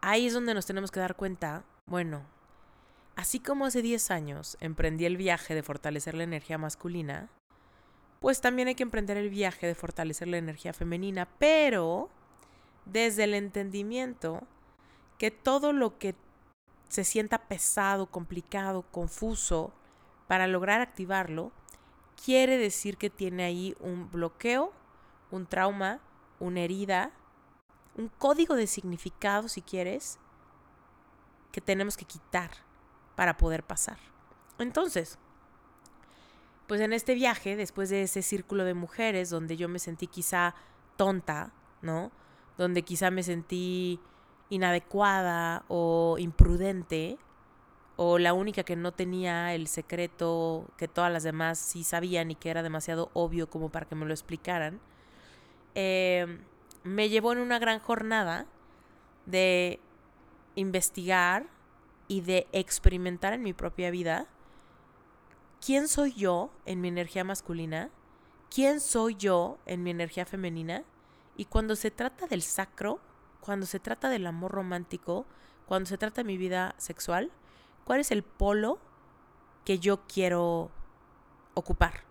ahí 0.00 0.26
es 0.26 0.34
donde 0.34 0.54
nos 0.54 0.66
tenemos 0.66 0.90
que 0.90 1.00
dar 1.00 1.16
cuenta, 1.16 1.64
bueno, 1.86 2.22
así 3.16 3.38
como 3.38 3.66
hace 3.66 3.82
10 3.82 4.10
años 4.10 4.56
emprendí 4.60 5.04
el 5.04 5.16
viaje 5.16 5.54
de 5.54 5.62
fortalecer 5.62 6.14
la 6.14 6.24
energía 6.24 6.58
masculina, 6.58 7.28
pues 8.20 8.40
también 8.40 8.68
hay 8.68 8.74
que 8.74 8.84
emprender 8.84 9.16
el 9.16 9.30
viaje 9.30 9.66
de 9.66 9.74
fortalecer 9.74 10.28
la 10.28 10.38
energía 10.38 10.72
femenina, 10.72 11.28
pero 11.38 12.08
desde 12.86 13.24
el 13.24 13.34
entendimiento 13.34 14.42
que 15.22 15.30
todo 15.30 15.72
lo 15.72 16.00
que 16.00 16.16
se 16.88 17.04
sienta 17.04 17.46
pesado, 17.46 18.06
complicado, 18.06 18.82
confuso, 18.90 19.72
para 20.26 20.48
lograr 20.48 20.80
activarlo, 20.80 21.52
quiere 22.24 22.58
decir 22.58 22.96
que 22.96 23.08
tiene 23.08 23.44
ahí 23.44 23.76
un 23.78 24.10
bloqueo, 24.10 24.72
un 25.30 25.46
trauma, 25.46 26.00
una 26.40 26.62
herida, 26.62 27.12
un 27.94 28.08
código 28.08 28.56
de 28.56 28.66
significado, 28.66 29.46
si 29.46 29.62
quieres, 29.62 30.18
que 31.52 31.60
tenemos 31.60 31.96
que 31.96 32.04
quitar 32.04 32.50
para 33.14 33.36
poder 33.36 33.62
pasar. 33.62 33.98
Entonces, 34.58 35.20
pues 36.66 36.80
en 36.80 36.92
este 36.92 37.14
viaje, 37.14 37.54
después 37.54 37.90
de 37.90 38.02
ese 38.02 38.22
círculo 38.22 38.64
de 38.64 38.74
mujeres 38.74 39.30
donde 39.30 39.56
yo 39.56 39.68
me 39.68 39.78
sentí 39.78 40.08
quizá 40.08 40.56
tonta, 40.96 41.52
¿no? 41.80 42.10
Donde 42.58 42.82
quizá 42.82 43.12
me 43.12 43.22
sentí 43.22 44.00
inadecuada 44.52 45.64
o 45.68 46.16
imprudente 46.18 47.16
o 47.96 48.18
la 48.18 48.34
única 48.34 48.64
que 48.64 48.76
no 48.76 48.92
tenía 48.92 49.54
el 49.54 49.66
secreto 49.66 50.66
que 50.76 50.88
todas 50.88 51.10
las 51.10 51.22
demás 51.22 51.58
sí 51.58 51.84
sabían 51.84 52.30
y 52.30 52.34
que 52.34 52.50
era 52.50 52.62
demasiado 52.62 53.10
obvio 53.14 53.48
como 53.48 53.70
para 53.70 53.86
que 53.86 53.94
me 53.94 54.04
lo 54.04 54.12
explicaran, 54.12 54.78
em, 55.74 56.40
me 56.84 57.08
llevó 57.08 57.32
en 57.32 57.38
una 57.38 57.58
gran 57.58 57.78
jornada 57.78 58.44
de 59.24 59.80
investigar 60.54 61.46
y 62.06 62.20
de 62.20 62.46
experimentar 62.52 63.32
en 63.32 63.42
mi 63.42 63.54
propia 63.54 63.90
vida 63.90 64.26
quién 65.64 65.88
soy 65.88 66.12
yo 66.12 66.50
en 66.66 66.82
mi 66.82 66.88
energía 66.88 67.24
masculina, 67.24 67.88
quién 68.54 68.80
soy 68.80 69.14
yo 69.14 69.58
en 69.64 69.82
mi 69.82 69.92
energía 69.92 70.26
femenina 70.26 70.84
y 71.38 71.46
cuando 71.46 71.74
se 71.74 71.90
trata 71.90 72.26
del 72.26 72.42
sacro, 72.42 73.00
cuando 73.42 73.66
se 73.66 73.80
trata 73.80 74.08
del 74.08 74.26
amor 74.26 74.52
romántico, 74.52 75.26
cuando 75.66 75.88
se 75.88 75.98
trata 75.98 76.22
de 76.22 76.26
mi 76.26 76.38
vida 76.38 76.74
sexual, 76.78 77.30
cuál 77.84 78.00
es 78.00 78.10
el 78.10 78.22
polo 78.22 78.78
que 79.64 79.78
yo 79.78 80.00
quiero 80.06 80.70
ocupar. 81.54 82.04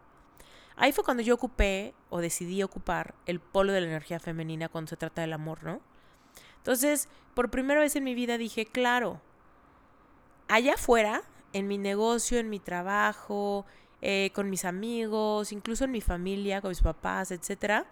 Ahí 0.76 0.92
fue 0.92 1.04
cuando 1.04 1.24
yo 1.24 1.36
ocupé 1.36 1.94
o 2.10 2.20
decidí 2.20 2.62
ocupar 2.64 3.16
el 3.26 3.40
polo 3.40 3.72
de 3.72 3.82
la 3.82 3.88
energía 3.88 4.20
femenina 4.20 4.70
cuando 4.70 4.90
se 4.90 4.98
trata 4.98 5.22
del 5.22 5.34
amor, 5.34 5.64
¿no? 5.64 5.82
Entonces, 6.58 7.08
por 7.34 7.50
primera 7.50 7.80
vez 7.80 7.96
en 7.96 8.04
mi 8.04 8.14
vida 8.14 8.38
dije, 8.38 8.66
claro, 8.66 9.22
allá 10.48 10.74
afuera, 10.74 11.24
en 11.54 11.68
mi 11.68 11.78
negocio, 11.78 12.40
en 12.40 12.50
mi 12.50 12.60
trabajo, 12.60 13.66
eh, 14.02 14.32
con 14.34 14.50
mis 14.50 14.66
amigos, 14.66 15.52
incluso 15.52 15.86
en 15.86 15.92
mi 15.92 16.02
familia, 16.02 16.62
con 16.62 16.70
mis 16.70 16.82
papás, 16.82 17.32
etcétera, 17.32 17.86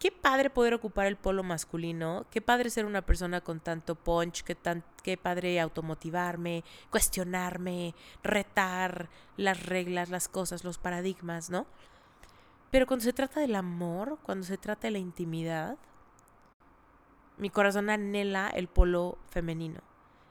qué 0.00 0.10
padre 0.10 0.48
poder 0.48 0.72
ocupar 0.72 1.06
el 1.06 1.16
polo 1.16 1.42
masculino, 1.42 2.24
qué 2.30 2.40
padre 2.40 2.70
ser 2.70 2.86
una 2.86 3.02
persona 3.02 3.42
con 3.42 3.60
tanto 3.60 3.94
punch, 3.94 4.42
qué, 4.42 4.54
tan, 4.54 4.82
qué 5.02 5.18
padre 5.18 5.60
automotivarme, 5.60 6.64
cuestionarme, 6.90 7.94
retar 8.22 9.10
las 9.36 9.66
reglas, 9.66 10.08
las 10.08 10.26
cosas, 10.28 10.64
los 10.64 10.78
paradigmas, 10.78 11.50
¿no? 11.50 11.66
Pero 12.70 12.86
cuando 12.86 13.04
se 13.04 13.12
trata 13.12 13.40
del 13.40 13.54
amor, 13.54 14.18
cuando 14.22 14.46
se 14.46 14.56
trata 14.56 14.86
de 14.86 14.92
la 14.92 14.98
intimidad, 14.98 15.76
mi 17.36 17.50
corazón 17.50 17.90
anhela 17.90 18.48
el 18.48 18.68
polo 18.68 19.18
femenino, 19.28 19.82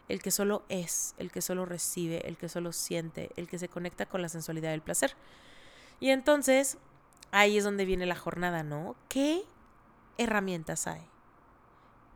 el 0.08 0.20
que 0.24 0.32
solo 0.32 0.64
es, 0.70 1.14
el 1.20 1.32
que 1.32 1.44
solo 1.44 1.66
recibe, 1.66 2.28
el 2.28 2.38
que 2.38 2.50
solo 2.50 2.72
siente, 2.72 3.30
el 3.36 3.48
que 3.48 3.60
se 3.60 3.70
conecta 3.70 4.08
con 4.08 4.24
la 4.24 4.30
sensualidad 4.30 4.72
del 4.72 4.82
placer. 4.82 5.16
Y 6.00 6.10
entonces, 6.10 6.80
ahí 7.30 7.58
es 7.58 7.64
donde 7.64 7.86
viene 7.86 8.08
la 8.08 8.16
jornada, 8.16 8.64
¿no? 8.64 8.96
¿Qué 9.10 9.44
herramientas 10.20 10.86
hay? 10.86 11.02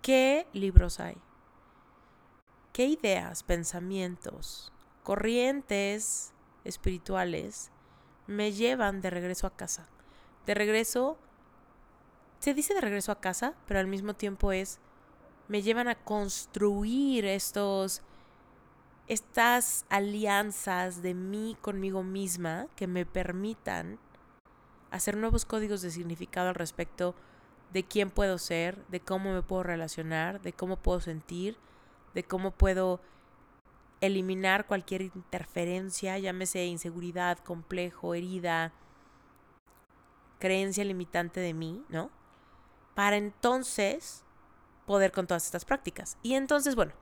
¿Qué 0.01 0.45
libros 0.53 0.99
hay? 0.99 1.17
¿Qué 2.73 2.85
ideas, 2.85 3.43
pensamientos, 3.43 4.71
corrientes 5.03 6.33
espirituales 6.65 7.71
me 8.27 8.51
llevan 8.51 8.99
de 9.01 9.09
regreso 9.09 9.47
a 9.47 9.55
casa? 9.55 9.87
De 10.45 10.53
regreso, 10.53 11.17
se 12.39 12.53
dice 12.53 12.73
de 12.73 12.81
regreso 12.81 13.13
a 13.13 13.21
casa, 13.21 13.53
pero 13.67 13.79
al 13.79 13.87
mismo 13.87 14.13
tiempo 14.13 14.51
es, 14.51 14.79
me 15.47 15.61
llevan 15.61 15.87
a 15.87 15.95
construir 15.95 17.25
estos, 17.25 18.01
estas 19.07 19.85
alianzas 19.89 21.01
de 21.01 21.13
mí 21.13 21.55
conmigo 21.61 22.03
misma 22.03 22.67
que 22.75 22.87
me 22.87 23.05
permitan 23.05 23.97
hacer 24.91 25.15
nuevos 25.15 25.45
códigos 25.45 25.81
de 25.81 25.91
significado 25.91 26.49
al 26.49 26.55
respecto 26.55 27.15
de 27.73 27.83
quién 27.83 28.11
puedo 28.11 28.37
ser, 28.37 28.85
de 28.87 28.99
cómo 28.99 29.33
me 29.33 29.41
puedo 29.41 29.63
relacionar, 29.63 30.41
de 30.41 30.53
cómo 30.53 30.77
puedo 30.77 31.01
sentir, 31.01 31.57
de 32.13 32.23
cómo 32.23 32.51
puedo 32.51 33.01
eliminar 33.99 34.67
cualquier 34.67 35.01
interferencia, 35.01 36.19
llámese 36.19 36.65
inseguridad, 36.65 37.39
complejo, 37.39 38.13
herida, 38.13 38.71
creencia 40.39 40.83
limitante 40.83 41.39
de 41.39 41.53
mí, 41.53 41.83
¿no? 41.89 42.11
Para 42.93 43.17
entonces 43.17 44.23
poder 44.85 45.11
con 45.11 45.25
todas 45.25 45.45
estas 45.45 45.65
prácticas. 45.65 46.17
Y 46.21 46.35
entonces, 46.35 46.75
bueno, 46.75 46.93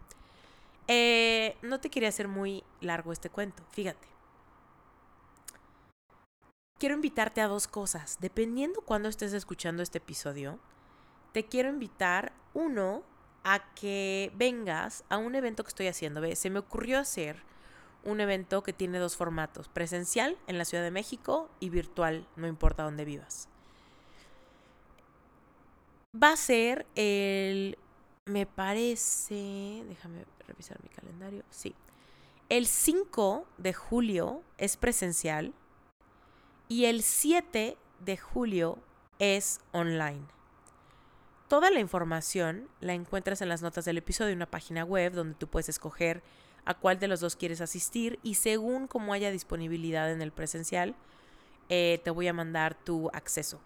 eh, 0.88 1.58
no 1.62 1.82
te 1.82 1.90
quería 1.90 2.10
hacer 2.10 2.30
muy 2.30 2.64
largo 2.80 3.12
este 3.12 3.30
cuento, 3.30 3.64
fíjate 3.72 4.11
quiero 6.82 6.96
invitarte 6.96 7.42
a 7.42 7.48
dos 7.48 7.68
cosas. 7.68 8.18
Dependiendo 8.22 8.82
cuando 8.82 9.08
estés 9.08 9.34
escuchando 9.34 9.84
este 9.84 10.00
episodio, 10.00 10.58
te 11.32 11.46
quiero 11.46 11.70
invitar, 11.70 12.34
uno, 12.56 13.04
a 13.44 13.72
que 13.76 14.32
vengas 14.34 15.04
a 15.08 15.20
un 15.20 15.36
evento 15.36 15.64
que 15.64 15.68
estoy 15.68 15.86
haciendo. 15.86 16.24
Se 16.36 16.50
me 16.50 16.58
ocurrió 16.58 16.98
hacer 16.98 17.44
un 18.04 18.20
evento 18.20 18.64
que 18.64 18.74
tiene 18.74 18.98
dos 18.98 19.16
formatos, 19.16 19.68
presencial 19.68 20.40
en 20.48 20.58
la 20.58 20.66
Ciudad 20.66 20.84
de 20.84 20.90
México 20.90 21.52
y 21.60 21.70
virtual, 21.70 22.28
no 22.36 22.48
importa 22.48 22.82
dónde 22.82 23.06
vivas. 23.06 23.48
Va 26.16 26.32
a 26.32 26.36
ser 26.36 26.88
el, 26.96 27.78
me 28.26 28.48
parece, 28.48 29.84
déjame 29.88 30.26
revisar 30.48 30.82
mi 30.82 30.90
calendario, 30.90 31.44
sí, 31.52 31.76
el 32.50 32.66
5 32.66 33.46
de 33.60 33.74
julio 33.74 34.42
es 34.58 34.78
presencial 34.78 35.54
y 36.72 36.86
el 36.86 37.04
7 37.04 37.76
de 38.00 38.18
julio 38.18 38.80
es 39.20 39.60
online. 39.74 40.22
Toda 41.50 41.70
la 41.70 41.82
información 41.82 42.70
la 42.80 42.94
encuentras 42.94 43.42
en 43.42 43.50
las 43.50 43.62
notas 43.62 43.84
del 43.84 43.98
episodio, 43.98 44.34
una 44.34 44.50
página 44.50 44.86
web 44.86 45.12
donde 45.12 45.36
tú 45.36 45.48
puedes 45.48 45.68
escoger 45.68 46.24
a 46.64 46.74
cuál 46.74 46.98
de 46.98 47.10
los 47.10 47.20
dos 47.20 47.36
quieres 47.36 47.60
asistir 47.60 48.20
y 48.24 48.36
según 48.36 48.88
cómo 48.88 49.12
haya 49.12 49.32
disponibilidad 49.32 50.10
en 50.14 50.22
el 50.22 50.32
presencial, 50.32 50.96
eh, 51.68 52.00
te 52.06 52.10
voy 52.10 52.30
a 52.30 52.34
mandar 52.34 52.76
tu 52.76 53.10
acceso. 53.12 53.60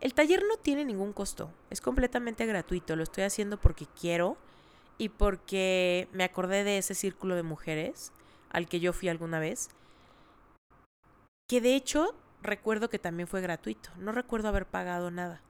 El 0.00 0.14
taller 0.14 0.42
no 0.48 0.56
tiene 0.56 0.86
ningún 0.86 1.12
costo, 1.12 1.50
es 1.68 1.82
completamente 1.82 2.46
gratuito, 2.46 2.96
lo 2.96 3.02
estoy 3.02 3.24
haciendo 3.24 3.60
porque 3.60 3.84
quiero 4.00 4.38
y 4.96 5.10
porque 5.10 6.08
me 6.14 6.24
acordé 6.24 6.64
de 6.64 6.78
ese 6.78 6.94
círculo 6.94 7.34
de 7.34 7.42
mujeres 7.42 8.10
al 8.48 8.68
que 8.68 8.80
yo 8.80 8.94
fui 8.94 9.10
alguna 9.10 9.38
vez, 9.38 9.68
que 11.46 11.60
de 11.60 11.74
hecho 11.74 12.14
recuerdo 12.42 12.88
que 12.88 12.98
también 12.98 13.28
fue 13.28 13.40
gratuito, 13.40 13.90
no 13.96 14.12
recuerdo 14.12 14.48
haber 14.48 14.66
pagado 14.66 15.10
nada. 15.10 15.40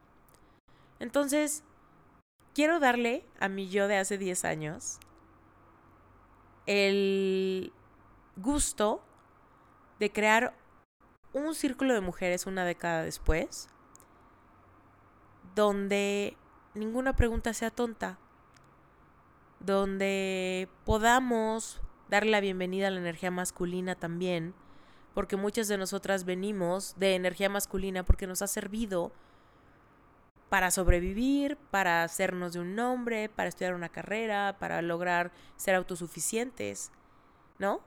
Entonces, 1.01 1.63
quiero 2.55 2.81
darle 2.81 3.25
a 3.41 3.49
mi 3.49 3.69
yo 3.69 3.89
de 3.89 3.99
hace 3.99 4.19
10 4.19 4.45
años 4.45 4.99
el 6.67 7.73
gusto 8.37 9.03
de 9.99 10.13
crear 10.13 10.55
un 11.33 11.55
círculo 11.55 11.95
de 11.95 12.01
mujeres 12.01 12.47
una 12.47 12.65
década 12.65 13.03
después, 13.03 13.69
donde 15.55 16.37
ninguna 16.75 17.17
pregunta 17.17 17.55
sea 17.55 17.71
tonta, 17.71 18.19
donde 19.61 20.69
podamos 20.85 21.81
darle 22.09 22.31
la 22.31 22.41
bienvenida 22.41 22.89
a 22.89 22.91
la 22.91 23.01
energía 23.01 23.31
masculina 23.31 23.95
también, 23.95 24.55
porque 25.19 25.37
muchas 25.37 25.67
de 25.67 25.77
nosotras 25.77 26.25
venimos 26.25 26.95
de 26.97 27.17
energía 27.17 27.49
masculina 27.49 28.05
porque 28.05 28.29
nos 28.29 28.41
ha 28.41 28.47
servido 28.47 29.11
para 30.49 30.71
sobrevivir, 30.71 31.57
para 31.73 32.05
hacernos 32.05 32.53
de 32.53 32.61
un 32.61 32.77
nombre, 32.77 33.29
para 33.29 33.49
estudiar 33.49 33.75
una 33.75 33.89
carrera, 33.89 34.59
para 34.61 34.81
lograr 34.81 35.33
ser 35.57 35.75
autosuficientes, 35.75 36.93
¿no? 37.59 37.81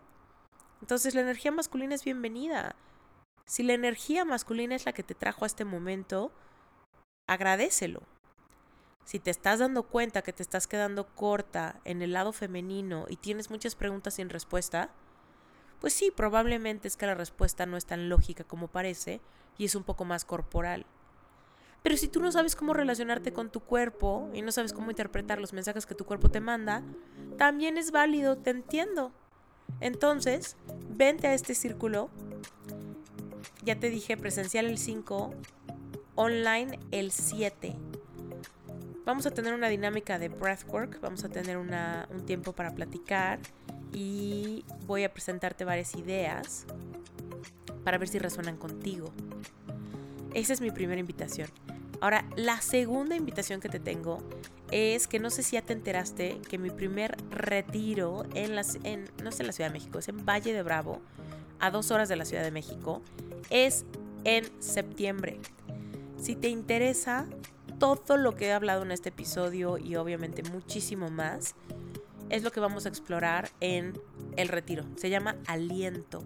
Entonces 0.82 1.16
la 1.16 1.22
energía 1.22 1.54
masculina 1.54 1.96
es 1.96 2.04
bienvenida. 2.04 2.76
Si 3.46 3.64
la 3.64 3.76
energía 3.76 4.26
masculina 4.26 4.76
es 4.76 4.86
la 4.86 4.92
que 4.92 5.02
te 5.02 5.16
trajo 5.16 5.46
a 5.46 5.48
este 5.48 5.64
momento, 5.64 6.34
agradecelo. 7.30 8.02
Si 9.06 9.20
te 9.20 9.32
estás 9.32 9.60
dando 9.60 9.84
cuenta 9.84 10.22
que 10.22 10.34
te 10.34 10.44
estás 10.44 10.68
quedando 10.68 11.08
corta 11.16 11.80
en 11.86 12.02
el 12.02 12.12
lado 12.12 12.34
femenino 12.34 13.06
y 13.08 13.16
tienes 13.16 13.50
muchas 13.50 13.76
preguntas 13.76 14.16
sin 14.16 14.28
respuesta, 14.28 14.90
pues 15.82 15.94
sí, 15.94 16.12
probablemente 16.16 16.88
es 16.88 16.96
que 16.96 17.08
la 17.08 17.16
respuesta 17.16 17.66
no 17.66 17.76
es 17.76 17.86
tan 17.86 18.08
lógica 18.08 18.44
como 18.44 18.68
parece 18.68 19.20
y 19.58 19.66
es 19.66 19.76
un 19.76 19.84
poco 19.84 20.06
más 20.06 20.24
corporal. 20.24 20.86
Pero 21.82 21.98
si 21.98 22.08
tú 22.08 22.22
no 22.22 22.32
sabes 22.32 22.56
cómo 22.56 22.74
relacionarte 22.74 23.34
con 23.34 23.50
tu 23.50 23.60
cuerpo 23.60 24.30
y 24.34 24.44
no 24.44 24.52
sabes 24.52 24.72
cómo 24.72 24.92
interpretar 24.92 25.42
los 25.42 25.52
mensajes 25.52 25.88
que 25.88 25.96
tu 25.96 26.06
cuerpo 26.06 26.30
te 26.30 26.40
manda, 26.40 26.84
también 27.38 27.80
es 27.80 27.90
válido, 27.90 28.38
te 28.38 28.52
entiendo. 28.52 29.12
Entonces, 29.80 30.56
vente 30.90 31.28
a 31.28 31.34
este 31.34 31.56
círculo. 31.56 32.12
Ya 33.64 33.80
te 33.80 33.90
dije 33.90 34.16
presencial 34.18 34.68
el 34.68 34.78
5, 34.78 35.34
online 36.14 36.80
el 36.92 37.12
7. 37.12 37.76
Vamos 39.04 39.26
a 39.26 39.32
tener 39.32 39.56
una 39.56 39.70
dinámica 39.70 40.20
de 40.20 40.30
breathwork, 40.30 41.02
vamos 41.02 41.24
a 41.24 41.30
tener 41.30 41.58
un 41.58 42.26
tiempo 42.28 42.54
para 42.54 42.76
platicar 42.76 43.40
y 43.94 44.66
voy 44.86 45.04
a 45.04 45.14
presentarte 45.14 45.66
varias 45.66 45.96
ideas 45.96 46.66
para 47.84 47.98
ver 47.98 48.08
si 48.08 48.20
resuenan 48.20 48.58
contigo. 48.58 49.12
Esa 50.34 50.54
es 50.54 50.62
mi 50.62 50.72
primera 50.72 51.00
invitación. 51.00 51.50
Ahora, 52.00 52.26
la 52.36 52.62
segunda 52.62 53.16
invitación 53.16 53.60
que 53.60 53.70
te 53.70 53.80
tengo 53.80 54.24
es 54.72 55.08
que 55.08 55.20
no 55.20 55.30
sé 55.30 55.44
si 55.44 55.56
ya 55.56 55.62
te 55.62 55.74
enteraste 55.74 56.40
que 56.50 56.58
mi 56.58 56.70
primer 56.70 57.18
retiro 57.30 58.24
en 58.34 58.60
en, 58.84 59.10
no 59.22 59.32
sé 59.32 59.44
en 59.44 59.48
la 59.48 59.54
Ciudad 59.54 59.70
de 59.70 59.74
México, 59.74 60.00
es 60.00 60.08
en 60.08 60.26
Valle 60.26 60.54
de 60.54 60.64
Bravo, 60.64 61.02
a 61.60 61.70
dos 61.70 61.92
horas 61.92 62.10
de 62.10 62.16
la 62.16 62.26
Ciudad 62.26 62.44
de 62.44 62.52
México, 62.52 63.02
es 63.50 63.86
en 64.24 64.46
septiembre. 64.62 65.40
Si 66.18 66.36
te 66.36 66.48
interesa 66.48 67.28
todo 67.78 68.18
lo 68.18 68.36
que 68.36 68.48
he 68.48 68.54
hablado 68.54 68.84
en 68.84 68.92
este 68.92 69.10
episodio 69.10 69.78
y 69.78 69.96
obviamente 69.96 70.44
muchísimo 70.44 71.10
más, 71.10 71.56
es 72.32 72.44
lo 72.44 72.52
que 72.52 72.62
vamos 72.62 72.86
a 72.86 72.90
explorar 72.90 73.50
en 73.60 74.00
el 74.38 74.48
retiro. 74.48 74.86
Se 74.96 75.10
llama 75.10 75.36
Aliento, 75.48 76.24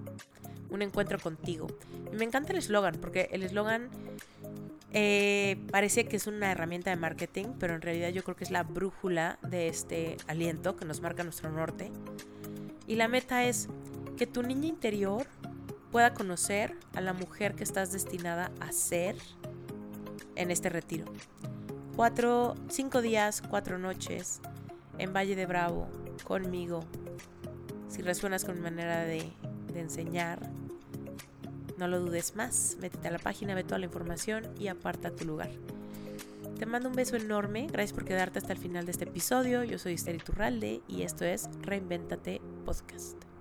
un 0.70 0.84
encuentro 0.84 1.20
contigo. 1.20 1.68
Y 2.14 2.16
me 2.16 2.26
encanta 2.26 2.54
el 2.54 2.60
eslogan, 2.60 2.96
porque 3.02 3.28
el 3.32 3.42
eslogan 3.42 3.90
eh, 4.94 5.58
parece 5.72 6.06
que 6.06 6.18
es 6.18 6.28
una 6.28 6.52
herramienta 6.52 6.92
de 6.92 6.96
marketing, 6.96 7.48
pero 7.60 7.74
en 7.74 7.82
realidad 7.82 8.10
yo 8.10 8.24
creo 8.24 8.36
que 8.36 8.44
es 8.44 8.52
la 8.52 8.62
brújula 8.62 9.40
de 9.42 9.68
este 9.68 10.18
aliento 10.28 10.76
que 10.78 10.86
nos 10.86 11.02
marca 11.02 11.24
nuestro 11.24 11.52
norte. 11.52 11.92
Y 12.86 12.96
la 12.96 13.08
meta 13.08 13.44
es 13.46 13.68
que 14.16 14.28
tu 14.28 14.44
niña 14.44 14.68
interior 14.68 15.26
pueda 15.92 16.14
conocer 16.14 16.78
a 16.94 17.02
la 17.02 17.14
mujer 17.14 17.56
que 17.56 17.64
estás 17.64 17.92
destinada 17.92 18.52
a 18.60 18.72
ser 18.72 19.16
en 20.36 20.52
este 20.52 20.70
retiro. 20.70 21.06
Cuatro, 21.96 22.54
cinco 22.70 23.02
días, 23.02 23.42
cuatro 23.42 23.80
noches 23.80 24.40
en 24.98 25.14
Valle 25.14 25.36
de 25.36 25.46
Bravo 25.46 25.88
conmigo. 26.24 26.82
Si 27.90 28.02
resuenas 28.02 28.46
con 28.46 28.56
mi 28.56 28.62
manera 28.62 29.06
de, 29.06 29.32
enseñar, 29.76 30.40
no 31.78 31.88
lo 31.88 32.00
dudes 32.00 32.36
más. 32.36 32.78
Métete 32.80 33.10
a 33.10 33.12
la 33.12 33.20
página, 33.20 33.56
ve 33.56 33.64
toda 33.64 33.80
la 33.80 33.86
información 33.86 34.48
y 34.58 34.68
aparta 34.68 35.12
tu 35.12 35.26
lugar. 35.26 35.50
Te 36.58 36.66
mando 36.66 36.88
un 36.90 36.96
beso 36.96 37.18
enorme. 37.18 37.68
Gracias 37.70 37.94
por 37.94 38.06
quedarte 38.06 38.40
hasta 38.40 38.54
el 38.54 38.60
final 38.60 38.86
de 38.86 38.92
este 38.92 39.04
episodio. 39.04 39.64
Yo 39.64 39.78
soy 39.78 39.94
Esther 39.94 40.16
Iturralde 40.16 40.82
y 40.88 41.02
esto 41.02 41.26
es 41.26 41.50
Reinventate 41.62 42.42
Podcast. 42.66 43.35